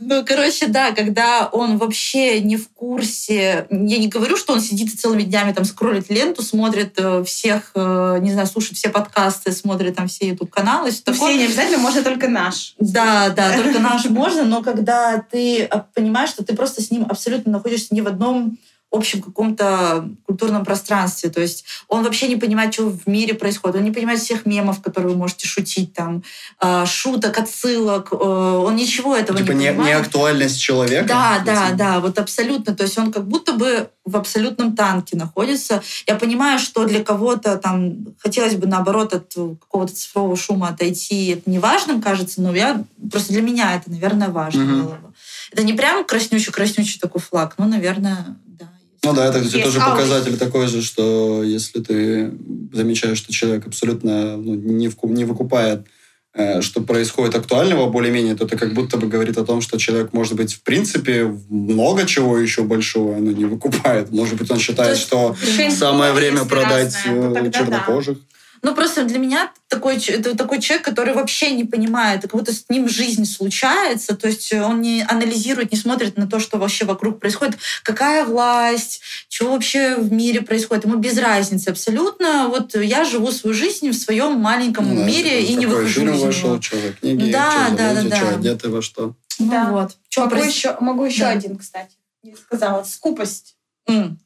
[0.01, 3.67] Ну, короче, да, когда он вообще не в курсе...
[3.71, 7.71] Я не говорю, что он сидит и целыми днями там скроллит ленту, смотрит э, всех,
[7.75, 11.31] э, не знаю, слушает все подкасты, смотрит там все YouTube-каналы, все такое.
[11.31, 12.75] все не обязательно, можно только наш.
[12.79, 17.07] Да, да, только наш можно, но когда ты а, понимаешь, что ты просто с ним
[17.09, 18.59] абсолютно находишься не в одном
[18.93, 21.31] общем каком-то культурном пространстве.
[21.31, 23.77] То есть он вообще не понимает, что в мире происходит.
[23.77, 26.23] Он не понимает всех мемов, которые вы можете шутить, там,
[26.59, 28.09] а, шуток, отсылок.
[28.13, 29.87] э, Он ничего этого Типа не не, понимает.
[29.97, 31.07] не актуальность человека.
[31.09, 31.77] Да, да, Этим.
[31.77, 32.75] да, вот абсолютно.
[32.75, 35.83] То есть он как будто бы в абсолютном танке находится.
[36.07, 41.29] Я понимаю, что для кого-то там хотелось бы наоборот от какого-то цифрового шума отойти.
[41.29, 44.83] Это не важным кажется, но я просто для меня это, наверное, важно Мгм.
[44.83, 45.13] было бы.
[45.53, 48.69] Это не прям краснючий-краснючий такой флаг, но, наверное, да.
[49.05, 49.93] Ну да, это, кстати, тоже алый.
[49.93, 52.33] показатель такой же, что если ты
[52.73, 55.87] замечаешь, что человек абсолютно ну, не, вку- не выкупает,
[56.35, 60.13] э, что происходит актуального более-менее, то это как будто бы говорит о том, что человек,
[60.13, 64.13] может быть, в принципе, много чего еще большого но не выкупает.
[64.13, 65.35] Может быть, он считает, что
[65.71, 68.15] самое время продать э, тогда да.
[68.65, 72.69] Ну, просто для меня такой, это такой человек, который вообще не понимает, как будто с
[72.69, 77.19] ним жизнь случается, то есть он не анализирует, не смотрит на то, что вообще вокруг
[77.19, 80.85] происходит, какая власть, что вообще в мире происходит.
[80.85, 82.47] Ему без разницы абсолютно.
[82.49, 86.15] Вот я живу свою жизнь в своем маленьком Ну да, мире и не выхожу фильм
[86.15, 86.61] из него.
[86.63, 88.33] что за книги, Да, что за да, люди, да, что да.
[88.37, 89.15] одеты во что.
[89.41, 89.71] Ну Да.
[89.73, 89.97] вот.
[90.09, 91.31] Чё Могу проис- еще, могу еще Да.
[91.31, 91.97] один, кстати.
[92.23, 92.85] Я сказала.
[92.85, 93.57] Скупость.
[93.89, 94.21] М.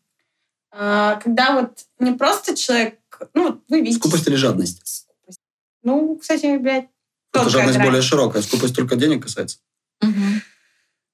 [0.73, 2.99] А, Когда вот не просто человек...
[3.35, 3.99] Ну, вы видите...
[3.99, 4.81] Скупость или жадность?
[4.85, 5.41] Скупость.
[5.83, 6.89] Ну, кстати, блядь,
[7.31, 7.89] тонкая жадность грань.
[7.89, 9.59] более широкая, скупость только денег касается.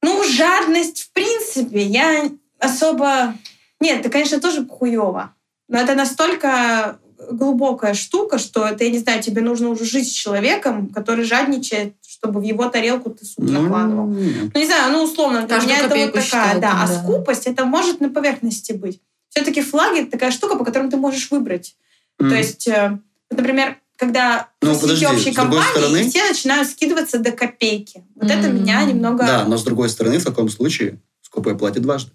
[0.02, 3.34] Ну, жадность, в принципе, я особо...
[3.80, 5.34] Нет, это, конечно, тоже хуево.
[5.68, 6.98] Но это настолько
[7.30, 11.94] глубокая штука, что это, я не знаю, тебе нужно уже жить с человеком, который жадничает,
[12.06, 14.06] чтобы в его тарелку ты суп накладывал.
[14.06, 14.20] Ну.
[14.52, 16.82] Ну, не знаю, ну, условно, для меня это вот такая, считает, да.
[16.82, 17.02] А да.
[17.02, 19.00] скупость, это может на поверхности быть.
[19.28, 21.76] Все-таки флаги— это такая штука, по которой ты можешь выбрать.
[22.18, 22.34] То М.
[22.36, 22.98] есть, э,
[23.30, 28.04] например, когда Ну, подожди, общей компании стороны- все начинают скидываться до копейки.
[28.16, 28.56] Вот это М.
[28.60, 29.24] меня немного...
[29.24, 32.10] Да, но с другой стороны, в таком случае скупой платит дважды.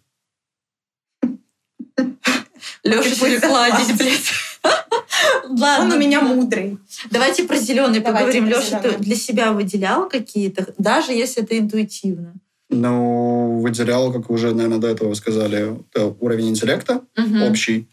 [2.83, 4.31] Лёша Ты будешь перекладить, блядь.
[5.49, 5.85] Ладно.
[5.85, 6.77] Он у меня мудрый.
[7.09, 8.01] Давайте про зеленый Давайте
[8.39, 8.47] поговорим.
[8.49, 12.33] про Леша, ты для себя выделял какие-то, даже если это интуитивно?
[12.69, 17.01] Ну, выделял, как вы уже, наверное, до этого сказали, это уровень интеллекта
[17.49, 17.87] общий.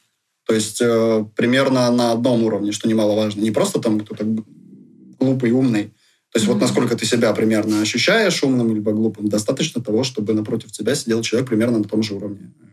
[0.47, 3.41] То есть э, примерно на одном уровне, что немаловажно.
[3.41, 4.25] Не просто там кто-то
[5.19, 5.85] глупый, умный.
[6.33, 6.63] То есть вот Мгм.
[6.63, 11.49] насколько ты себя примерно ощущаешь умным либо глупым, достаточно того, чтобы напротив тебя сидел человек
[11.49, 12.65] примерно на том же уровне э,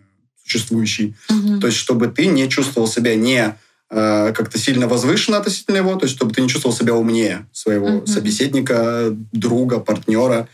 [0.43, 1.15] существующий.
[1.29, 1.61] Мгм.
[1.61, 3.55] То есть, чтобы ты не чувствовал себя не
[3.93, 7.87] э, как-то сильно возвышенно относительно его, то есть, чтобы ты не чувствовал себя умнее своего
[7.89, 8.07] Мгм.
[8.07, 10.47] собеседника, друга, партнера,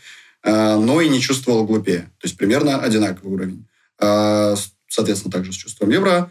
[0.44, 2.10] э, но и не чувствовал глупее.
[2.18, 3.64] То есть, примерно одинаковый уровень.
[4.00, 6.30] С- соответственно, также с чувством юмора.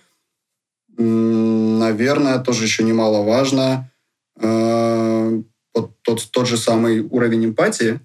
[0.97, 3.91] Наверное, тоже еще немаловажно
[4.39, 5.41] э,
[5.73, 7.99] вот тот, тот же самый уровень эмпатии,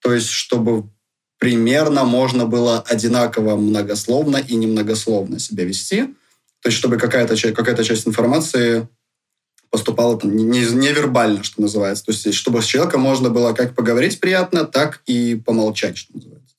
[0.00, 0.84] то есть, чтобы
[1.38, 6.14] примерно можно было одинаково многословно и немногословно себя вести.
[6.60, 8.88] То есть, чтобы какая-то часть, какая часть информации
[9.70, 12.04] поступала там не, не, невербально, что называется.
[12.06, 16.56] То есть, чтобы с человеком можно было как поговорить приятно, так и помолчать, что называется.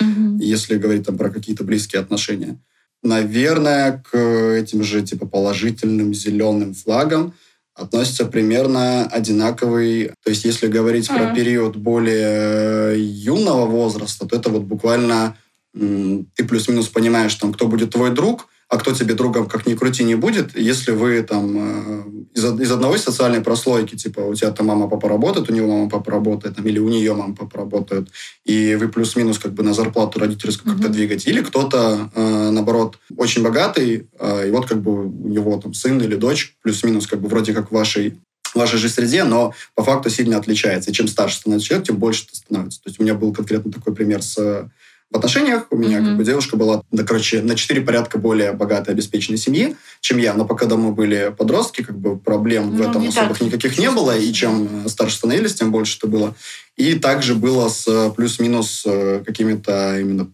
[0.00, 0.38] Мгм.
[0.38, 2.58] Если говорить там про какие-то близкие отношения.
[3.06, 7.34] Наверное, к этим же типа положительным зеленым флагам
[7.74, 10.10] относится примерно одинаковый.
[10.24, 11.34] То есть, если говорить про Мгм.
[11.34, 15.36] период более э, юного возраста, то это вот буквально
[15.74, 20.02] ты плюс-минус понимаешь, там, кто будет твой друг, а кто тебе другом, как ни крути,
[20.02, 22.02] не будет, если вы там э,
[22.34, 25.88] из, из одной социальной прослойки, типа у тебя там мама, папа работает, у него мама,
[25.88, 28.10] папа работает, там, или у нее мама, папа работают,
[28.44, 30.96] и вы плюс-минус как бы на зарплату родительскую как-то Мгм.
[30.96, 31.30] двигаете.
[31.30, 36.00] Или кто-то, э, наоборот, очень богатый, э, и вот как бы у него там сын
[36.00, 38.18] или дочь плюс-минус как бы вроде как в вашей
[38.54, 40.90] в вашей же среде, но по факту сильно отличается.
[40.90, 42.82] И чем старше становится человек, тем больше это становится.
[42.82, 44.70] То есть у меня был конкретно такой пример с
[45.12, 45.66] в отношениях.
[45.70, 46.06] У меня Мгм.
[46.08, 50.34] как бы девушка была, да, короче, на четыре порядка более богатой, обеспеченной семьи, чем я.
[50.34, 53.78] Но пока мы были подростки, как бы проблем в Ну, этом не особых так никаких
[53.78, 54.16] не было.
[54.16, 56.34] И чем э, старше становились, тем больше это было.
[56.76, 60.28] И также было с э, плюс-минус э, какими-то именно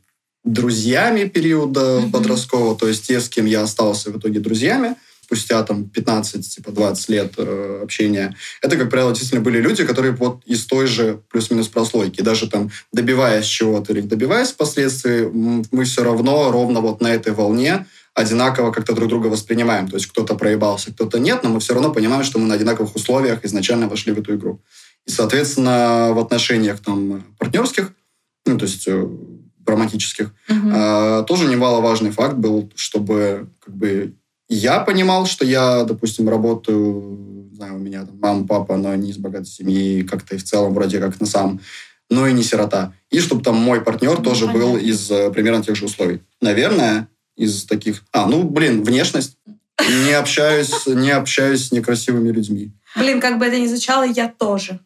[0.44, 2.10] друзьями периода Мгм.
[2.12, 4.96] подросткового, то есть те, с кем я остался в итоге друзьями,
[5.32, 10.12] спустя там 15, типа 20 лет э, общения, это, как правило, действительно были люди, которые
[10.12, 12.20] вот из той же плюс-минус прослойки.
[12.20, 17.32] Даже там добиваясь чего-то или добиваясь впоследствии, м, мы все равно ровно вот на этой
[17.32, 19.88] волне одинаково как-то друг друга воспринимаем.
[19.88, 22.94] То есть кто-то проебался, кто-то нет, но мы все равно понимаем, что мы на одинаковых
[22.94, 24.60] условиях изначально вошли в эту игру.
[25.06, 27.92] И, соответственно, в отношениях там партнерских,
[28.44, 29.08] ну, то есть э,
[29.66, 30.72] романтических, Мгм.
[30.74, 34.12] а, тоже немаловажный факт был, чтобы как бы
[34.54, 39.10] я понимал, что я, допустим, работаю, не знаю, у меня там мама, папа, но не
[39.10, 41.60] из богатой семьи, как-то и в целом вроде как на сам,
[42.10, 42.92] но и не сирота.
[43.10, 44.86] И чтобы там мой партнер Ну, тоже был понятно.
[44.86, 46.22] из э, примерно тех же условий.
[46.40, 48.04] Наверное, из таких...
[48.12, 49.36] А, ну, блин, внешность.
[50.06, 52.72] Не общаюсь, не общаюсь с некрасивыми людьми.
[52.94, 54.80] Блин, как бы это ни звучало, я тоже.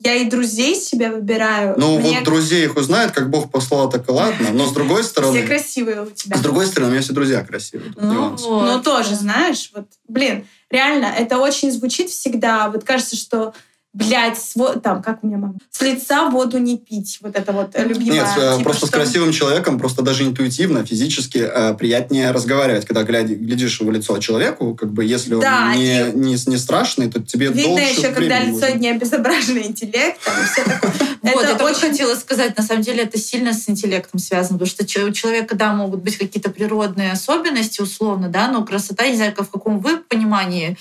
[0.00, 1.74] Я и друзей себе выбираю.
[1.76, 4.50] Ну, Мне вот друзей их узнают, как Бог послал, так и ладно.
[4.52, 5.42] Но с другой все стороны...
[5.42, 6.36] красивые у тебя.
[6.36, 7.92] С другой стороны, у меня все друзья красивые.
[7.96, 8.40] Ну, вот.
[8.40, 12.70] Но тоже, знаешь, вот, блин, реально, это очень звучит всегда.
[12.70, 13.54] Вот кажется, что,
[13.94, 17.18] блядь, сво- там, как у меня мама, с лица воду не пить.
[17.22, 18.20] Вот это вот э, любимое.
[18.20, 22.84] Нет, э, Типа, просто с что- красивым человеком просто даже интуитивно, физически э, приятнее разговаривать,
[22.86, 26.56] когда гляди- глядишь в лицо человеку, как бы если он Да, не, и- не, не
[26.58, 28.78] страшный, то тебе Видно дольше еще, когда лицо нужно.
[28.78, 30.92] не обезображено интеллектом и все такое.
[31.20, 34.58] Вот, Это я только очень- хотела сказать, на самом деле это сильно с интеллектом связано,
[34.58, 39.16] потому что у человека, да, могут быть какие-то природные особенности, условно, да, но красота, не
[39.16, 40.76] знаю, в каком вы понимании э,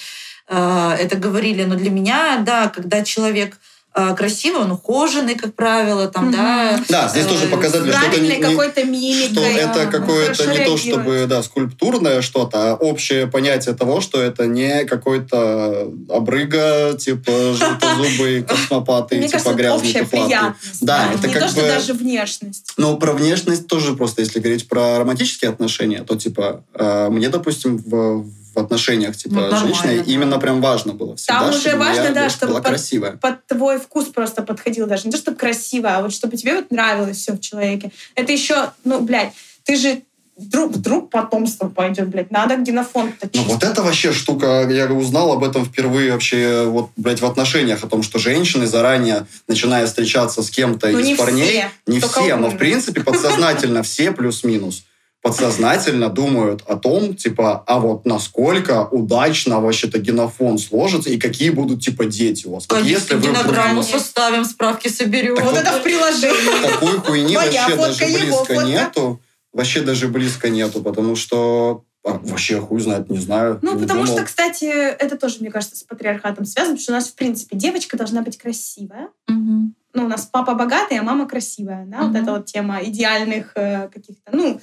[0.56, 3.58] это говорили, но для меня, да, когда человек
[4.00, 6.34] э, красивый, он ухоженный, как правило, там, Мгм.
[6.34, 6.80] да.
[6.88, 9.30] Да, здесь э, тоже показатель, что это не, какой-то мимикой.
[9.32, 14.22] что это да, какое-то не то, чтобы да, скульптурное что-то, а общее понятие того, что
[14.22, 20.26] это не какой-то обрыга, типа желтозубый космопатый, Мне типа это грязный общая туфлатый.
[20.28, 20.86] приятность.
[20.86, 22.74] Да, это не как то, что бы- даже внешность.
[22.78, 27.78] Ну, про внешность тоже просто, если говорить про романтические отношения, то, типа, э, мне, допустим,
[27.78, 28.26] в,
[28.58, 30.04] в отношениях, типа, Ну, женщины да.
[30.12, 33.12] именно прям важно было всегда, Там уже важно, моя да, чтобы была под- красивая.
[33.14, 35.06] Под твой вкус просто подходил даже.
[35.06, 37.92] Не то, чтобы красиво, а вот чтобы тебе вот нравилось все в человеке.
[38.16, 39.32] Это еще, ну, блядь,
[39.64, 40.02] ты же
[40.36, 42.30] вдруг, вдруг потомство пойдет, блядь.
[42.32, 47.22] Надо генофонд Ну, вот это вообще штука, я узнал об этом впервые вообще, вот, блядь,
[47.22, 51.48] в отношениях, о том, что женщины заранее, начиная встречаться с кем-то Ну, из не парней,
[51.50, 54.84] все, не все, но, в принципе, подсознательно все плюс-минус,
[55.28, 61.82] подсознательно думают о том, типа, а вот насколько удачно вообще-то генофон сложится и какие будут,
[61.82, 62.66] типа, дети у вас.
[62.70, 65.36] Вот Конечно, если вы генограмму вдруг- составим, справки соберем.
[65.36, 66.62] Так вот вот- это в приложении.
[66.72, 68.64] такой хуйни Моя вообще фотка, даже близко фотка.
[68.64, 69.22] нету.
[69.54, 73.60] Вообще даже близко нету, потому что а, вообще хуй знает, не знаю.
[73.62, 74.16] Ну, не потому думал.
[74.18, 77.58] что, кстати, это тоже, мне кажется, с патриархатом связано, потому что у нас, в принципе,
[77.58, 79.10] девочка должна быть красивая.
[79.28, 79.74] Мгм.
[79.94, 82.16] Ну, у нас папа богатый, а мама красивая, да, вот Мгм.
[82.22, 84.62] эта вот тема идеальных э, каких-то, ну,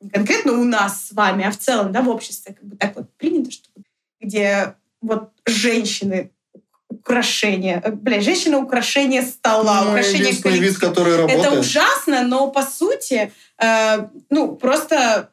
[0.00, 2.96] не конкретно у нас с вами, а в целом, да, в обществе, как бы так
[2.96, 3.68] вот принято, что
[4.20, 6.30] где вот женщины
[6.88, 10.88] украшения, э, бля, женщина украшение стола, Ну, украшение единственный вид, коллектива.
[10.88, 11.44] который работает.
[11.46, 15.30] Это ужасно, но по сути, э, ну, просто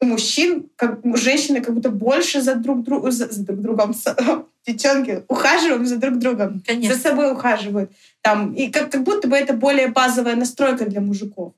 [0.00, 3.94] у мужчин, как, у женщины как будто больше за друг, друг, за, за друг другом,
[4.66, 6.94] девчонки, ухаживаем за друг другом, Конечно.
[6.94, 7.90] за собой ухаживают.
[8.20, 11.54] Там, и как, как будто бы это более базовая настройка для мужиков.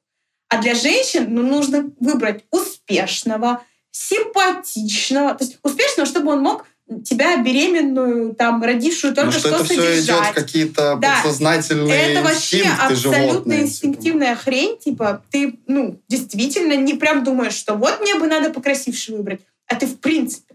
[0.48, 6.64] А для женщин ну, нужно выбрать успешного, симпатичного, то есть успешного, чтобы он мог
[7.04, 10.34] тебя беременную, там, родившую только Ну, что что, это все идет содержать.
[10.34, 11.16] какие-то Да.
[11.22, 13.58] подсознательные Это вообще абсолютно животные.
[13.58, 13.66] типа.
[13.66, 14.78] инстинктивная хрень.
[14.78, 19.40] Типа, ты, ну, действительно не прям думаешь, что вот мне бы надо покрасивше выбрать.
[19.66, 20.47] А ты, в принципе,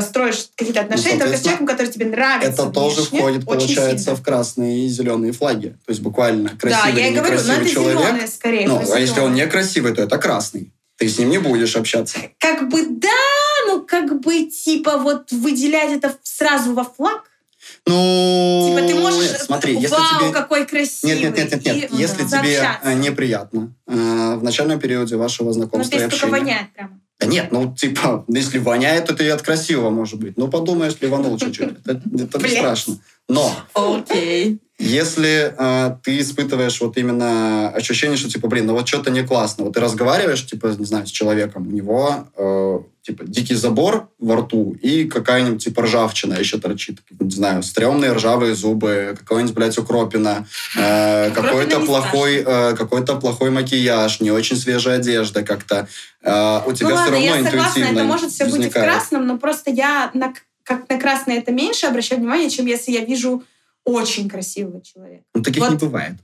[0.00, 4.16] строишь какие-то отношения только с человеком, который тебе нравится Это тоже внешне входит, получается, сильно.
[4.16, 5.76] в красные и зеленые флаги.
[5.84, 7.98] То есть буквально Да, красивый я и говорю, но это человек.
[8.00, 8.68] зеленые скорее.
[8.68, 9.46] Ну, а если он зелёные.
[9.46, 10.72] некрасивый, то это красный.
[10.96, 12.18] Ты с ним не будешь общаться.
[12.38, 13.08] Как бы да,
[13.66, 17.24] ну как бы типа вот выделять это сразу во флаг.
[17.86, 20.32] Ну, Типа ты можешь, нет, смотри, если вау, тебе...
[20.32, 21.16] какой красивый.
[21.18, 21.92] Нет, нет, нет, нет, нет.
[21.92, 26.30] и Если тебе э, неприятно э, в начальном периоде вашего Ну, знакомства то и общения.
[26.30, 27.00] воняет прямо.
[27.20, 30.36] Да нет, ну, типа, если воняет, то это и от красивого может быть.
[30.36, 31.78] Ну, подумай, если ливанул чуть-чуть.
[31.84, 32.98] Это, это не страшно.
[33.28, 34.58] Но Окей.
[34.78, 39.64] если э, ты испытываешь вот именно ощущение, что, типа, блин, ну вот что-то не классно.
[39.64, 44.36] Вот ты разговариваешь, типа, не знаю, с человеком, у него э, типа дикий забор во
[44.36, 47.00] рту и какая-нибудь типа ржавчина еще торчит.
[47.20, 50.46] Не знаю, стрёмные ржавые зубы, какой-нибудь, блядь, укропина,
[50.76, 55.86] э, какой-то плохой, э, какой-то плохой макияж, не очень свежая одежда как-то.
[56.22, 58.56] Э, у тебя ну все ладно, равно я согласна, интуитивно это может все быть и
[58.56, 58.90] в возникает.
[58.90, 60.32] красном, но просто я на,
[60.62, 63.44] как на красное это меньше обращаю внимание, чем если я вижу
[63.84, 65.24] очень красивого человека.
[65.34, 65.72] Ну, таких Вот.
[65.72, 66.14] не бывает.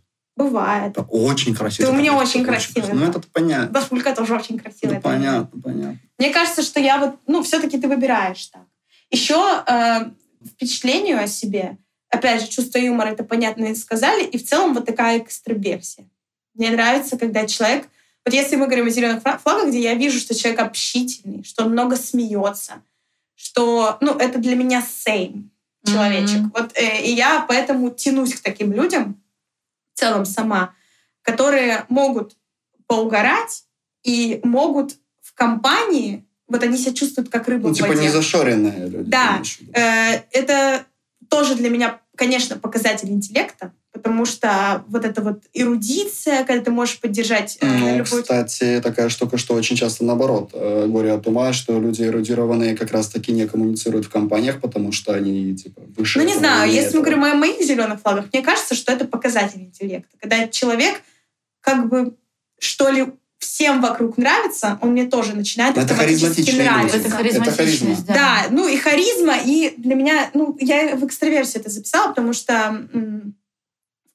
[0.41, 0.93] Бывает.
[0.93, 1.89] Это очень красиво.
[1.89, 2.95] Ты у меня очень красивый.
[2.95, 3.69] Ну, это понятно.
[3.69, 4.95] Дашулька тоже очень красивая.
[4.95, 5.99] Ну, понятно, понятно.
[6.19, 8.63] Мне кажется, что я вот, ну, все-таки ты выбираешь так.
[9.11, 9.37] Еще
[9.67, 10.11] э,
[10.47, 11.77] впечатлению о себе,
[12.09, 16.09] опять же, чувство юмора, это понятно и сказали, и в целом вот такая экстраверсия.
[16.55, 17.89] Мне нравится, когда человек,
[18.25, 21.65] вот если мы говорим о зеленых фла- флагах, где я вижу, что человек общительный, что
[21.65, 22.83] он много смеется,
[23.35, 25.51] что, ну, это для меня same
[25.85, 26.39] человечек.
[26.39, 26.53] Мгм.
[26.57, 29.20] Вот, э, и я поэтому тянусь к таким людям,
[30.01, 30.75] целом сама,
[31.23, 32.37] которые могут
[32.87, 33.65] поугарать
[34.03, 38.01] и могут в компании, вот они себя чувствуют как рыба Ну, в типа воде.
[38.03, 39.11] не зашоренные люди.
[39.11, 39.43] Да.
[39.75, 40.85] Э, Это
[41.29, 43.73] тоже для меня, конечно, показатель интеллекта,
[44.03, 48.23] потому что вот эта вот эрудиция, когда ты можешь поддержать э, Ну, любую...
[48.23, 52.91] кстати, такая штука, что очень часто наоборот э, горе от ума, что люди эрудированные как
[52.91, 56.19] раз-таки не коммуницируют в компаниях, потому что они типа выше.
[56.19, 57.03] Ну, не знаю, если мы этого.
[57.03, 60.17] говорим о моих зеленых флагах, мне кажется, что это показатель интеллекта.
[60.21, 61.03] Когда человек
[61.61, 62.15] как бы
[62.59, 63.07] что ли
[63.41, 66.99] всем вокруг нравится, он мне тоже начинает это автоматически нравиться.
[66.99, 68.15] Это Это харизматичность, да.
[68.15, 72.87] Да, ну и харизма, и для меня, ну, я в экстраверсии это записала, потому что,
[72.93, 73.35] м,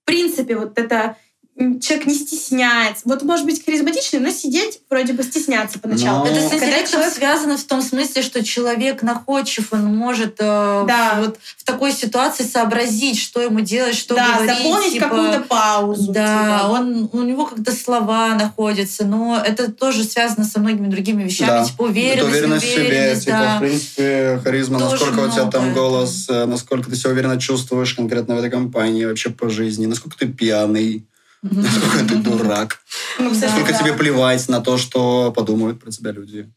[0.06, 1.18] принципе, вот это
[1.58, 3.04] человек не стесняется.
[3.06, 6.26] Вот может быть харизматичный, но сидеть вроде бы стесняться поначалу.
[6.26, 10.84] Но- Это с интеллектом человек- связано в том смысле, что человек находчив, он может э,
[10.86, 11.16] Да.
[11.22, 14.58] вот в такой ситуации сообразить, что ему делать, что да, говорить.
[14.58, 16.12] заполнить типа, какую-то паузу.
[16.12, 16.72] Да, типа.
[16.74, 21.66] он, у него как-то слова находятся, но это тоже связано со многими другими вещами, Да.
[21.66, 23.56] типа уверенность, Это уверенность в себе, типа, да.
[23.56, 27.40] в принципе, харизма, Тоже насколько у тебя там много голос, э, насколько ты себя уверенно
[27.40, 31.06] чувствуешь конкретно в этой компании, вообще по жизни, насколько ты пьяный,
[31.52, 32.80] Насколько ты дурак,
[33.20, 33.80] Ну, насколько да.
[33.80, 36.52] тебе плевать на то, что подумают про тебя люди.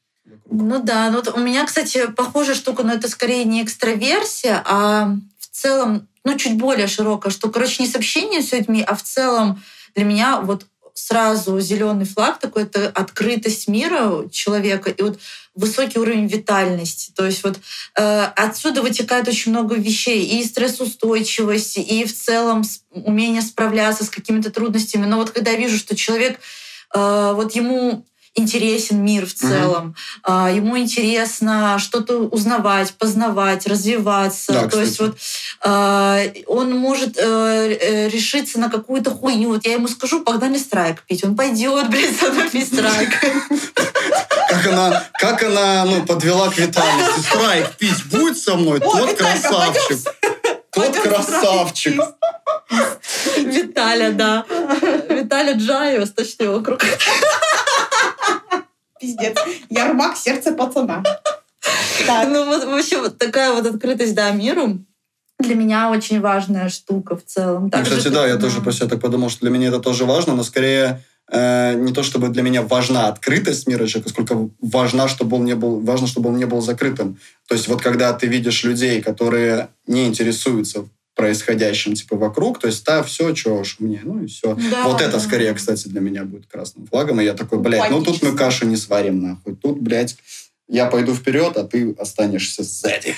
[0.51, 5.15] Ну да, ну вот у меня, кстати, похожая штука, но это скорее не экстраверсия, а
[5.39, 9.03] в целом, ну, чуть более широкая, что, короче, не с общением с людьми, а в
[9.03, 9.63] целом
[9.95, 10.67] для меня вот
[10.99, 15.19] сразу зеленый флаг такой это открытость мира человека и вот
[15.55, 17.13] высокий уровень витальности.
[17.17, 17.59] То есть вот
[17.97, 24.51] э, отсюда вытекает очень много вещей и стрессоустойчивость, и в целом умение справляться с какими-то
[24.51, 25.07] трудностями.
[25.07, 26.39] Но вот когда я вижу, что человек
[26.95, 34.53] э, вот ему интересен мир в целом, а, ему интересно что-то узнавать, познавать, развиваться.
[34.53, 34.87] Да, То кстати.
[34.87, 35.19] есть вот
[35.61, 39.51] а, он может э, э, решиться на какую-то хуйню.
[39.51, 41.25] Вот я ему скажу, погнали страйк пить.
[41.25, 43.11] Он пойдет, блядь, со мной пить страйк.
[44.49, 47.21] Как она, как она ну, подвела к витальности.
[47.21, 48.79] Страйк пить будет со мной?
[48.79, 49.99] О, Тот Виталька, красавчик.
[50.71, 52.01] Тот красавчик.
[53.37, 54.45] Виталя, да.
[55.09, 56.81] Виталя Джаевс, точнее, вокруг.
[59.01, 59.37] Пиздец.
[59.71, 61.03] Ярмак сердце пацана.
[62.07, 62.29] Так.
[62.29, 64.79] Ну, вот, в общем, вот такая вот открытость, да, миру
[65.39, 67.65] для меня очень важная штука в целом.
[67.65, 69.79] Ну, Также Кстати, ты- да, я тоже про себя так подумал, что для меня это
[69.79, 74.49] тоже важно, но скорее э, не то, чтобы для меня важна открытость мира человека, сколько
[74.61, 77.19] важна, чтобы он не был, важно, чтобы он не был закрытым.
[77.47, 80.89] То есть вот когда ты видишь людей, которые не интересуются
[81.19, 84.57] происходящим типа вокруг, то есть, да, все, чего уж мне, ну и все.
[84.71, 88.05] Да, вот это скорее, кстати, для меня будет красным флагом, и я такой, блядь, ну
[88.05, 89.57] тут мы кашу не сварим, нахуй.
[89.57, 90.17] Тут, блядь,
[90.69, 93.17] я пойду вперед, а ты останешься сзади.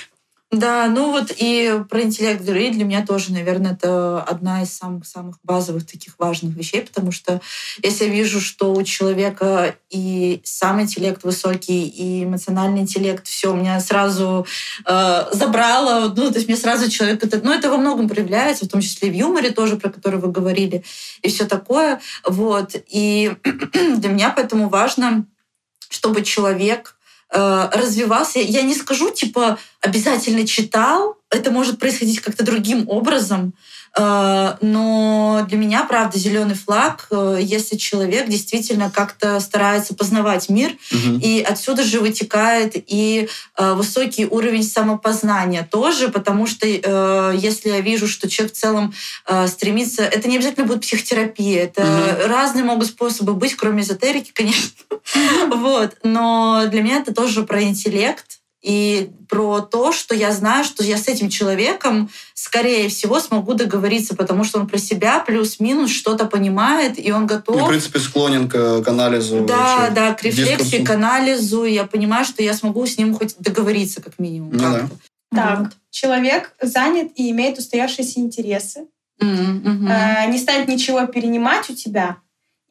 [0.50, 5.36] Да, ну вот и про интеллект говорить для меня тоже, наверное, это одна из самых-самых
[5.44, 7.40] базовых таких важных вещей, потому что
[7.84, 13.78] если я вижу, что у человека и сам интеллект высокий, и эмоциональный интеллект, все, меня
[13.78, 14.44] сразу
[14.86, 18.70] э, забрало, ну, то есть мне сразу человек это, ну, это во многом проявляется, в
[18.70, 20.82] том числе в юморе тоже, про который вы говорили,
[21.22, 25.26] и все такое, вот, и для меня поэтому важно,
[25.90, 26.96] чтобы человек
[27.32, 28.40] э, развивался.
[28.40, 33.54] Я не скажу, типа, обязательно читал, это может происходить как-то другим образом,
[33.96, 41.18] но для меня, правда, зеленый флаг, э, если человек действительно как-то старается познавать мир, Мгм.
[41.18, 47.80] и отсюда же вытекает и э, высокий уровень самопознания тоже, потому что э, если я
[47.80, 48.94] вижу, что человек в целом
[49.26, 52.30] э, стремится, это не обязательно будет психотерапия, это Мгм.
[52.30, 54.70] разные могут способы быть, кроме эзотерики, конечно.
[55.50, 58.39] Вот, но для меня это тоже про интеллект.
[58.62, 64.14] И про то, что я знаю, что я с этим человеком, скорее всего, смогу договориться,
[64.14, 67.56] потому что он про себя плюс-минус что-то понимает, и он готов...
[67.56, 69.46] И, в принципе, склонен к, к анализу.
[69.46, 70.84] Да, вообще, да, к рефлексии, дискурсу.
[70.84, 71.64] к анализу.
[71.64, 74.50] и Я понимаю, что я смогу с ним хоть договориться, как минимум.
[74.52, 74.88] Ну да.
[75.32, 75.68] Так, Вот.
[75.90, 78.86] человек занят и имеет устоявшиеся интересы,
[79.20, 79.88] мгм.
[79.88, 82.18] э, не станет ничего перенимать у тебя,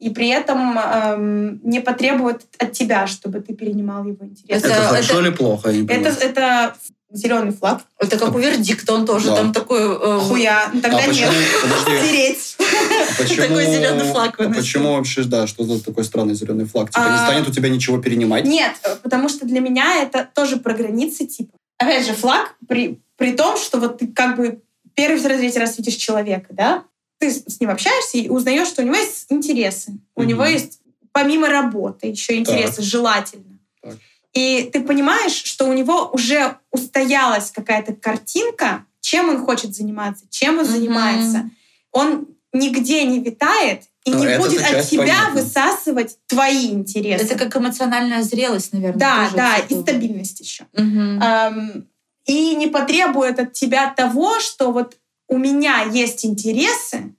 [0.00, 4.66] и при этом эм, не потребует от тебя, чтобы ты перенимал его интересы.
[4.66, 5.72] Это, Это- хорошо это- или плохо?
[5.72, 6.74] Не Это, это
[7.12, 7.82] зеленый флаг.
[7.98, 9.36] Это как у вердикта, он тоже Да.
[9.36, 9.80] там такой...
[9.80, 10.70] э, Хуя.
[10.72, 11.44] Ну, Тогда а почему, нет.
[11.62, 12.56] подожди, Стереть.
[13.18, 16.90] почему, Такой зеленый флаг а почему вообще, да, что за такой странный зеленый флаг?
[16.90, 18.44] Типа не А, станет у тебя ничего перенимать?
[18.44, 18.72] Нет,
[19.02, 21.52] потому что для меня это тоже про границы типа.
[21.78, 24.60] Опять же, флаг при, при том, что вот ты как бы
[24.94, 26.84] первый, второй, третий раз видишь человека, да,
[27.20, 29.92] ты с ним общаешься и узнаешь, что у него есть интересы.
[30.16, 30.28] У Мгм.
[30.30, 30.80] него есть
[31.12, 33.58] помимо работы еще интересы, желательно.
[33.82, 33.96] Так.
[34.32, 40.58] И ты понимаешь, что у него уже устоялась какая-то картинка, чем он хочет заниматься, чем
[40.58, 40.72] он Мгм.
[40.72, 41.50] занимается.
[41.92, 45.42] Он нигде не витает и Ну, не будет от тебя понятна.
[45.42, 47.24] высасывать твои интересы.
[47.24, 48.98] Это как эмоциональная зрелость, наверное.
[48.98, 50.66] Да, тоже да, и стабильность еще.
[50.72, 51.20] Мгм.
[51.22, 51.88] Эм,
[52.24, 54.96] и не потребует от тебя того, что вот
[55.30, 57.14] у меня есть интересы,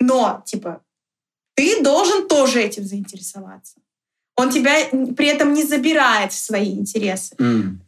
[0.00, 0.82] но, типа,
[1.54, 3.74] ты должен тоже этим заинтересоваться.
[4.34, 7.36] Он тебя при этом не забирает в свои интересы.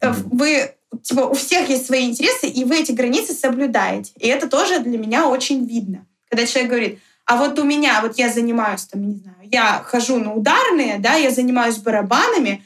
[0.01, 4.13] Э, Вы, типа, у всех есть свои интересы, и вы эти границы соблюдаете.
[4.19, 6.07] И это тоже для меня очень видно.
[6.29, 10.19] Когда человек говорит, а вот у меня, вот я занимаюсь, там, не знаю, я хожу
[10.19, 12.63] на ударные, да, я занимаюсь барабанами,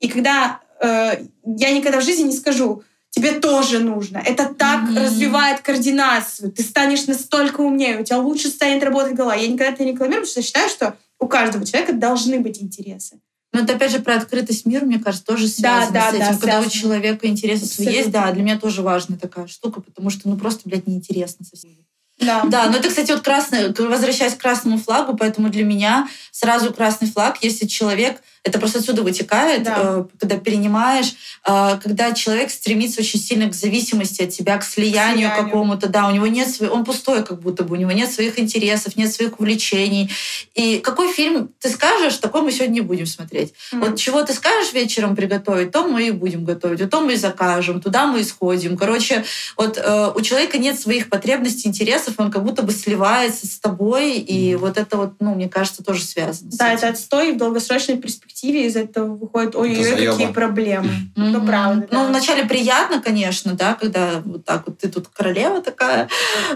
[0.00, 2.82] и когда э, я никогда в жизни не скажу,
[3.18, 4.18] тебе тоже нужно.
[4.18, 4.96] Это так Мгм.
[4.98, 6.50] развивает координацию.
[6.52, 9.34] Ты станешь настолько умнее, у тебя лучше станет работать голова.
[9.34, 12.62] Я никогда это не рекламирую, потому что я считаю, что у каждого человека должны быть
[12.62, 13.20] интересы.
[13.52, 16.18] Но это опять же про открытость миру, мне кажется, тоже связано да, с этим.
[16.20, 16.70] да, Когда у связано.
[16.70, 20.68] человека интересы свои есть, да, для меня тоже важная такая штука, потому что ну просто,
[20.68, 21.70] блядь, неинтересно совсем.
[22.18, 22.42] Да.
[22.46, 27.08] Да, но это, кстати, вот красный, возвращаясь к красному флагу, поэтому для меня сразу красный
[27.10, 29.74] флаг, если человек, это просто отсюда вытекает, Да.
[29.78, 31.14] э, когда перенимаешь,
[31.46, 35.44] э, когда человек стремится очень сильно к зависимости от тебя, к слиянию, слиянию.
[35.44, 38.96] какому-то, да, у него нет он пустой как будто бы, у него нет своих интересов,
[38.96, 40.10] нет своих увлечений.
[40.54, 43.52] И какой фильм ты скажешь, такой мы сегодня не будем смотреть.
[43.72, 43.80] М.
[43.80, 47.16] Вот чего ты скажешь вечером приготовить, то мы и будем готовить, вот то мы и
[47.16, 48.76] закажем, туда мы и сходим.
[48.76, 49.24] Короче,
[49.56, 54.18] вот э, у человека нет своих потребностей, интересов, он как будто бы сливается с тобой,
[54.18, 56.50] и вот это вот, ну, мне кажется, тоже связано.
[56.50, 60.12] с Да, это отстой, в долгосрочной перспективе из этого выходит, ой, Это ой, заеба.
[60.12, 60.90] какие проблемы.
[61.16, 61.46] Ну, Мгм.
[61.46, 62.06] правда, Ну, да.
[62.08, 66.08] вначале приятно, конечно, да, когда вот так вот ты тут королева такая,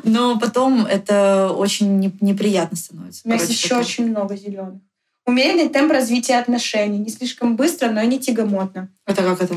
[0.04, 3.22] но потом это очень не- неприятно становится.
[3.24, 4.80] У меня Короче, есть еще очень много зеленых.
[5.24, 6.98] Умеренный темп развития отношений.
[6.98, 8.88] Не слишком быстро, но и не тягомотно.
[9.06, 9.54] Это как это?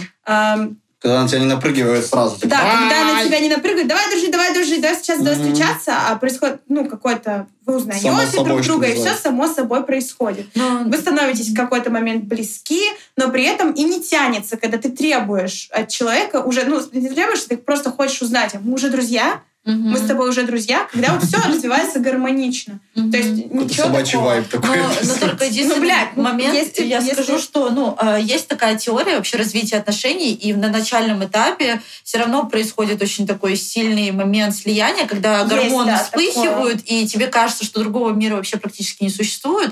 [1.05, 2.35] Когда на тебя не напрыгивает сразу.
[2.35, 5.93] типа, да, когда на тебя не напрыгают, давай дружить, давай дружить, давай сейчас давай встречаться,
[6.07, 8.07] а происходит, ну, какой-то, вы узнаете
[8.43, 10.47] друг друга, и все само собой происходит.
[10.55, 12.81] Ну, Вы становитесь в какой-то момент близки,
[13.15, 17.43] но при этом и не тянется, когда ты требуешь от человека уже, ну, не требуешь,
[17.43, 19.91] ты просто хочешь узнать, а мы уже друзья, мгм.
[19.91, 22.79] мы с тобой уже друзья, когда вот все развивается гармонично.
[22.95, 23.11] Мгм.
[23.11, 24.27] То есть ничего собачий такого.
[24.29, 24.77] вайб Но, такой.
[25.03, 28.77] но только единственный блядь, ну, момент, если- я если- скажу, что ну, э, есть такая
[28.77, 34.55] теория вообще развития отношений, и на начальном этапе все равно происходит очень такой сильный момент
[34.55, 39.09] слияния, когда Есть, гормоны да, вспыхивают, и тебе кажется, что другого мира вообще практически не
[39.09, 39.71] существует.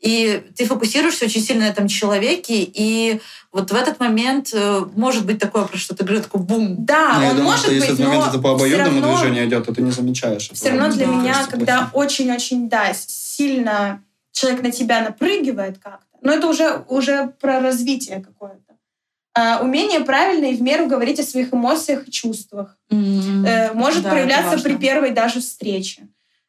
[0.00, 3.20] И ты фокусируешься очень сильно на этом человеке, и
[3.58, 6.84] вот в этот момент э, может быть такое, про что ты говоришь, такой бум.
[6.84, 9.00] Да, Ну, я он думаю, может что если быть, этот момент но это по обоюдному
[9.00, 10.50] равно- движению идет, то ты не замечаешь.
[10.52, 11.12] Все равно для Да.
[11.12, 14.02] меня, Кажется когда очень-очень, да, сильно
[14.32, 18.74] человек на тебя напрыгивает как-то, но это уже, уже про развитие какое-то.
[19.34, 22.76] А, умение правильно и в меру говорить о своих эмоциях и чувствах.
[22.90, 26.08] М, Э, может да, проявляться при первой даже встрече.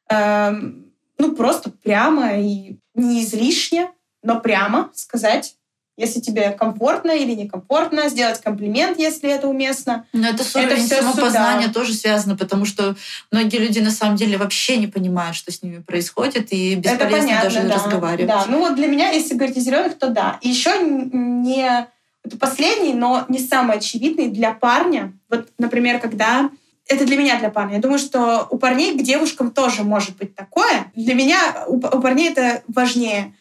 [0.10, 0.86] Эм,
[1.18, 3.91] ну, просто прямо и не излишне,
[4.24, 5.55] но прямо сказать,
[6.00, 10.06] если тебе комфортно или некомфортно, сделать комплимент, если это уместно.
[10.14, 11.74] Но это с Это всё самопознания сюда.
[11.74, 12.95] тоже связано, потому что
[13.32, 17.20] многие люди на самом деле вообще не понимают, что с ними происходит, и это бесполезно
[17.20, 17.76] понятно, даже да.
[17.76, 18.28] разговаривать.
[18.28, 20.39] Да, ну вот для меня, если говорить о зеленых, то да.
[20.41, 21.88] И еще не
[22.24, 25.14] это последний, но не самый очевидный для парня.
[25.30, 26.50] Вот, например, когда
[26.88, 27.76] это для меня для парня.
[27.76, 30.91] Я думаю, что у парней к девушкам тоже может быть такое.
[30.95, 33.36] Для меня у, у парней это важнее.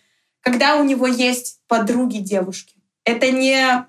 [0.50, 2.74] Когда у него есть подруги девушки.
[3.04, 3.86] Это не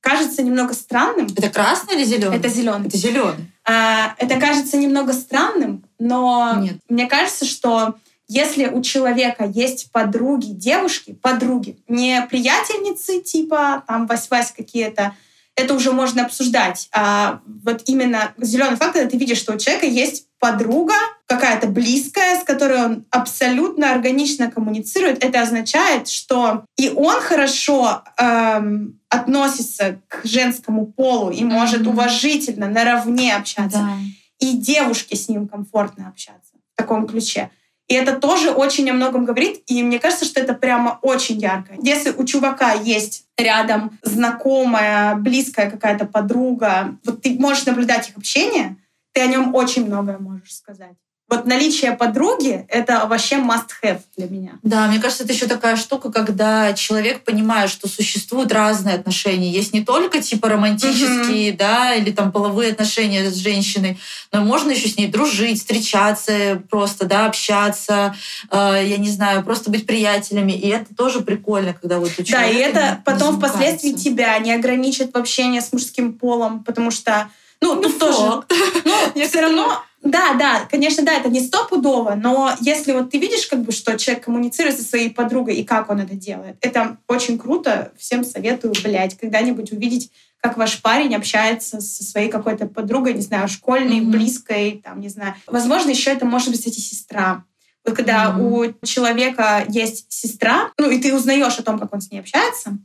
[0.00, 1.28] кажется немного странным.
[1.36, 2.36] Это красный или зеленый?
[2.36, 2.88] Это зеленый.
[2.88, 3.52] Это зеленый.
[3.64, 6.78] А, это кажется немного странным, но Нет.
[6.88, 7.94] мне кажется, что
[8.26, 15.14] если у человека есть подруги, девушки, подруги, не приятельницы типа там Вась-Вась какие-то,
[15.54, 16.88] это уже можно обсуждать.
[16.92, 20.94] А вот именно зеленый флаг, когда ты видишь, что у человека есть подруга,
[21.32, 29.00] какая-то близкая, с которой он абсолютно органично коммуницирует, это означает, что и он хорошо эм,
[29.08, 31.90] относится к женскому полу и может Мгм.
[31.90, 33.78] уважительно, наравне общаться.
[33.78, 33.96] Да.
[34.40, 37.50] И девушке с ним комфортно общаться в таком ключе.
[37.88, 41.74] И это тоже очень о многом говорит, и мне кажется, что это прямо очень ярко.
[41.82, 48.76] Если у чувака есть рядом знакомая, близкая какая-то подруга, вот ты можешь наблюдать их общение,
[49.12, 50.96] ты о нем очень многое можешь сказать.
[51.28, 54.52] Вот наличие подруги— это вообще must-have для меня.
[54.62, 59.50] Да, мне кажется, это еще такая штука, когда человек понимает, что существуют разные отношения.
[59.50, 63.98] Есть не только типа романтические, да, или там половые отношения с женщиной,
[64.30, 68.14] но можно еще с ней дружить, встречаться, просто, да, общаться,
[68.50, 70.52] э, я не знаю, просто быть приятелями.
[70.52, 74.04] И это тоже прикольно, когда вот у Да, и это не потом впоследствии замыкается.
[74.04, 77.30] тебя не ограничит в общении с мужским полом, потому что,
[77.62, 78.52] ну, Ну, тут тоже, факт.
[78.84, 83.46] ну, все равно, да, да, конечно, да, это не стопудово, но если вот ты видишь,
[83.46, 87.38] как бы, что человек коммуницирует со своей подругой и как он это делает, это очень
[87.38, 87.92] круто.
[87.98, 93.46] Всем советую, блядь, когда-нибудь увидеть, как ваш парень общается со своей какой-то подругой, не знаю,
[93.48, 94.10] школьной, Мгм.
[94.10, 95.34] близкой, там, не знаю.
[95.46, 97.44] Возможно, еще это может быть, кстати, сестра.
[97.84, 98.42] Вот когда Мгм.
[98.42, 102.78] у человека есть сестра, ну, и ты узнаешь о том, как он с ней общается,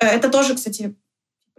[0.00, 0.94] э, это тоже, кстати,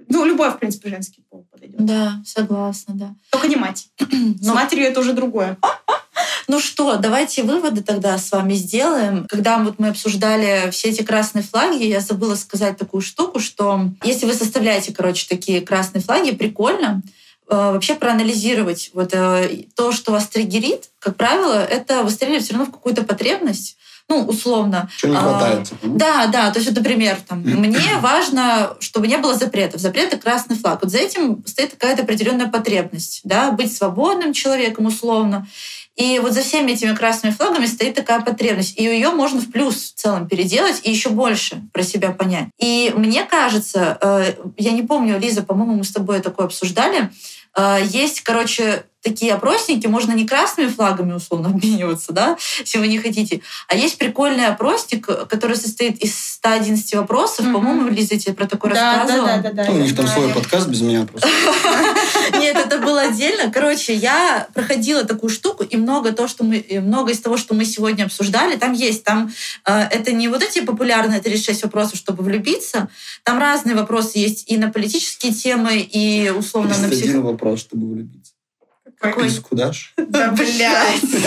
[0.08, 1.84] ну, любой, в принципе, женский пол подойдет.
[1.84, 3.16] Да, согласна, да.
[3.32, 3.88] Только не мать.
[4.00, 5.58] С Но- матерью это уже другое.
[6.48, 9.26] Ну что, давайте выводы тогда с вами сделаем.
[9.28, 14.28] Когда вот мы обсуждали все эти красные флаги, я забыла сказать такую штуку, что если
[14.28, 17.02] вы составляете, короче, такие красные флаги, прикольно
[17.50, 22.68] э, вообще проанализировать вот э, то, что вас триггерит, как правило, это выстреливает все равно
[22.68, 23.78] в какую-то потребность.
[24.08, 24.90] Ну, условно.
[24.98, 25.72] Чего не А, хватает?
[25.82, 25.98] ну?
[25.98, 29.82] Да, да, то есть, вот, например, там, мне важно, чтобы не было запретов.
[29.82, 30.80] Запрет— это красный флаг.
[30.84, 35.48] Вот за этим стоит какая-то определенная потребность, да, быть свободным человеком условно.
[35.96, 38.78] И вот за всеми этими красными флагами стоит такая потребность.
[38.78, 42.50] И ее можно в плюс в целом переделать и еще больше про себя понять.
[42.60, 47.12] И мне кажется, э, я не помню, Лиза, по-моему, мы с тобой такое обсуждали,
[47.58, 52.98] э, есть, короче, такие опросники, можно не красными флагами условно обмениваться, да, если вы не
[52.98, 57.46] хотите, а есть прикольный опросник, который состоит из 111 вопросов.
[57.46, 57.54] Мгм.
[57.54, 59.28] По-моему, Лиза тебе про такое Да, да, рассказывала.
[59.28, 59.66] да, да, да.
[59.70, 60.22] Ну, у них там знаю.
[60.22, 61.30] свой подкаст без меня просто.
[62.40, 63.52] Нет, это было отдельно.
[63.52, 67.54] Короче, я проходила такую штуку, и много то, что мы, и много из того, что
[67.54, 69.04] мы сегодня обсуждали, там есть.
[69.04, 69.32] Там
[69.66, 72.90] э, это не вот эти популярные 36 вопросов, чтобы влюбиться.
[73.24, 77.04] Там разные вопросы есть и на политические темы, и условно на псих...
[77.04, 78.35] один вопрос, чтобы влюбиться.
[79.00, 79.30] Какой?
[79.38, 79.94] Куда ж?
[79.98, 81.24] Да, блядь.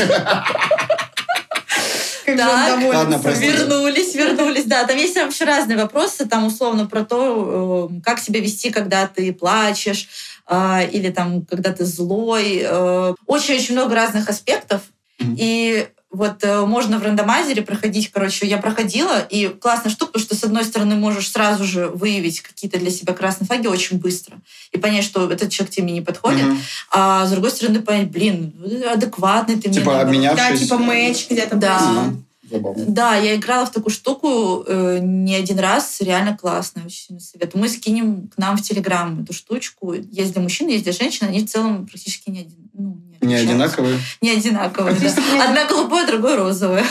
[2.26, 2.82] Так.
[2.94, 3.16] Ладно.
[3.16, 4.64] Вернулись, вернулись.
[4.64, 9.06] Да, там есть вообще разные вопросы, там условно про то, э, как себя вести, когда
[9.06, 10.08] ты плачешь,
[10.46, 12.60] э, или там, когда ты злой.
[12.62, 14.82] э, Очень-очень много разных аспектов.
[15.20, 15.88] И
[16.18, 20.42] вот э, можно в рандомайзере проходить, короче, я проходила, и классная штука, потому что с
[20.44, 24.36] одной стороны можешь сразу же выявить какие-то для себя красные флаги очень быстро
[24.72, 26.58] и понять, что этот человек тебе не подходит, Мгм.
[26.90, 28.52] а с другой стороны понять, блин,
[28.92, 29.78] адекватный ты мне.
[29.78, 30.08] Типа наоборот.
[30.08, 30.38] обменявшись.
[30.50, 31.56] Да, типа мэч где-то.
[31.56, 31.78] Да.
[31.78, 32.24] происходит.
[32.50, 32.84] Забавно.
[32.88, 37.60] Да, я играла в такую штуку э, не один раз, реально классно, очень сильно советую.
[37.60, 39.92] Мы скинем к нам в Телеграм эту штучку.
[39.92, 42.97] Есть для мужчин, есть для женщин, они в целом практически не, один, ну,
[43.28, 43.98] Не одинаковые.
[44.20, 45.44] Не одинаковые, да.
[45.44, 46.84] Одна голубое, другое розовое.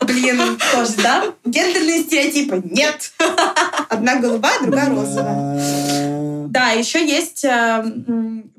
[0.00, 1.24] Блин, тоже, да?
[1.44, 2.62] Гендерные стереотипы.
[2.64, 3.12] Нет.
[3.88, 6.48] Одна голубая, другая розовая.
[6.48, 7.84] Да, еще есть, э,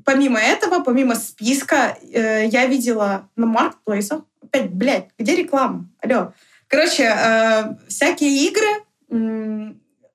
[0.05, 5.89] помимо этого, помимо списка, э, я видела на маркетплейсах, опять, блядь, где реклама?
[6.01, 6.33] Алло.
[6.67, 9.73] Короче, э, всякие игры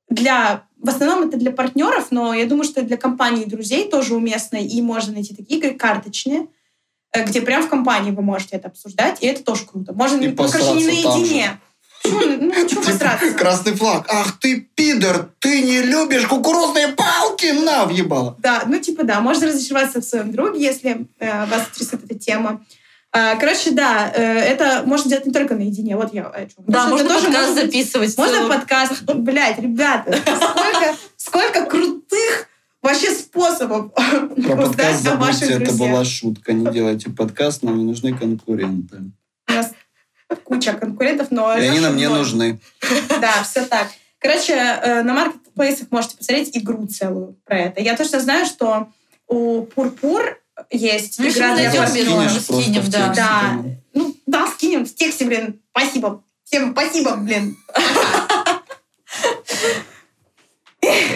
[0.08, 0.62] для...
[0.78, 4.56] В основном это для партнеров, но я думаю, что для компаний и друзей тоже уместно,
[4.56, 6.46] и можно найти такие игры карточные,
[7.26, 9.92] где прям в компании вы можете это обсуждать, и это тоже круто.
[9.92, 11.60] Можно, И ну, короче, не наедине.
[12.02, 13.32] Почему, ну, почему Типа, посраться?
[13.32, 14.06] Красный флаг.
[14.10, 17.46] Ах ты, пидор, ты не любишь кукурузные палки?
[17.46, 18.36] На, въебало.
[18.40, 22.62] Да, ну типа да, можно разочароваться в своем друге, если э, вас интересует эта тема.
[23.10, 25.96] А, короче, да, э, это можно делать не только наедине.
[25.96, 26.64] Вот я о чем.
[26.66, 28.18] Да, можно это тоже подкаст быть- записывать.
[28.18, 28.50] Можно целом.
[28.50, 29.02] подкаст.
[29.14, 32.48] Блять, ребята, сколько, сколько крутых
[32.84, 35.90] вообще способов Про узнать о ваших это друзьях.
[35.90, 36.52] была шутка.
[36.52, 38.98] Не делайте подкаст, нам не нужны конкуренты.
[39.48, 39.72] У нас
[40.44, 41.56] куча конкурентов, но...
[41.56, 42.60] И они нам не нужны.
[43.20, 43.88] Да, все так.
[44.18, 47.80] Короче, э, на маркетплейсах можете посмотреть игру целую про это.
[47.80, 48.88] Я точно знаю, что
[49.26, 50.38] у Пурпур
[50.70, 52.32] есть Ну, если игра мы для партнеров.
[52.32, 53.12] Скинем, да.
[53.14, 53.64] Да.
[53.94, 55.60] Ну, да, скинем в тексте, блин.
[55.70, 56.22] Спасибо.
[56.44, 57.56] Всем спасибо, блин.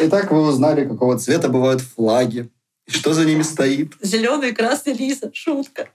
[0.03, 2.49] Итак, вы узнали, какого цвета бывают флаги.
[2.87, 3.93] И что за ними стоит.
[4.01, 5.31] Зеленый, красный, Лиза.
[5.35, 5.89] Шутка.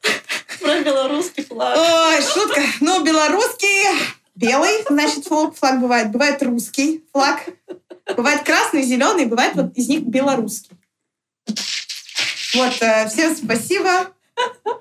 [0.62, 1.78] Про белорусский флаг.
[1.78, 2.62] Ой, шутка.
[2.82, 6.12] Ну, белорусский белый, значит, флаг, флаг бывает.
[6.12, 7.45] Бывает русский флаг.
[8.16, 10.72] Бывает красный, зеленый, бывает вот из них белорусский.
[12.54, 14.14] Вот, э, всем спасибо.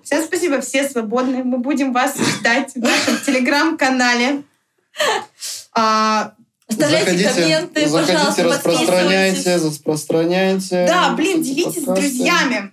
[0.02, 1.44] Всем спасибо, все свободны.
[1.44, 4.42] Мы будем вас ждать в нашем телеграм-канале.
[5.74, 6.34] А,
[6.72, 10.86] Оставляйте заходите, комменты, заходите, пожалуйста, распространяйте, распространяйте.
[10.86, 12.10] да, блин, делитесь с подкасты.
[12.10, 12.70] друзьями.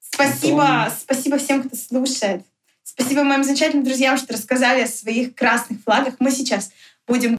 [0.00, 2.42] Спасибо, спасибо всем, кто слушает.
[2.82, 6.14] Спасибо моим замечательным друзьям, что рассказали о своих красных флагах.
[6.18, 6.70] Мы сейчас
[7.06, 7.32] будем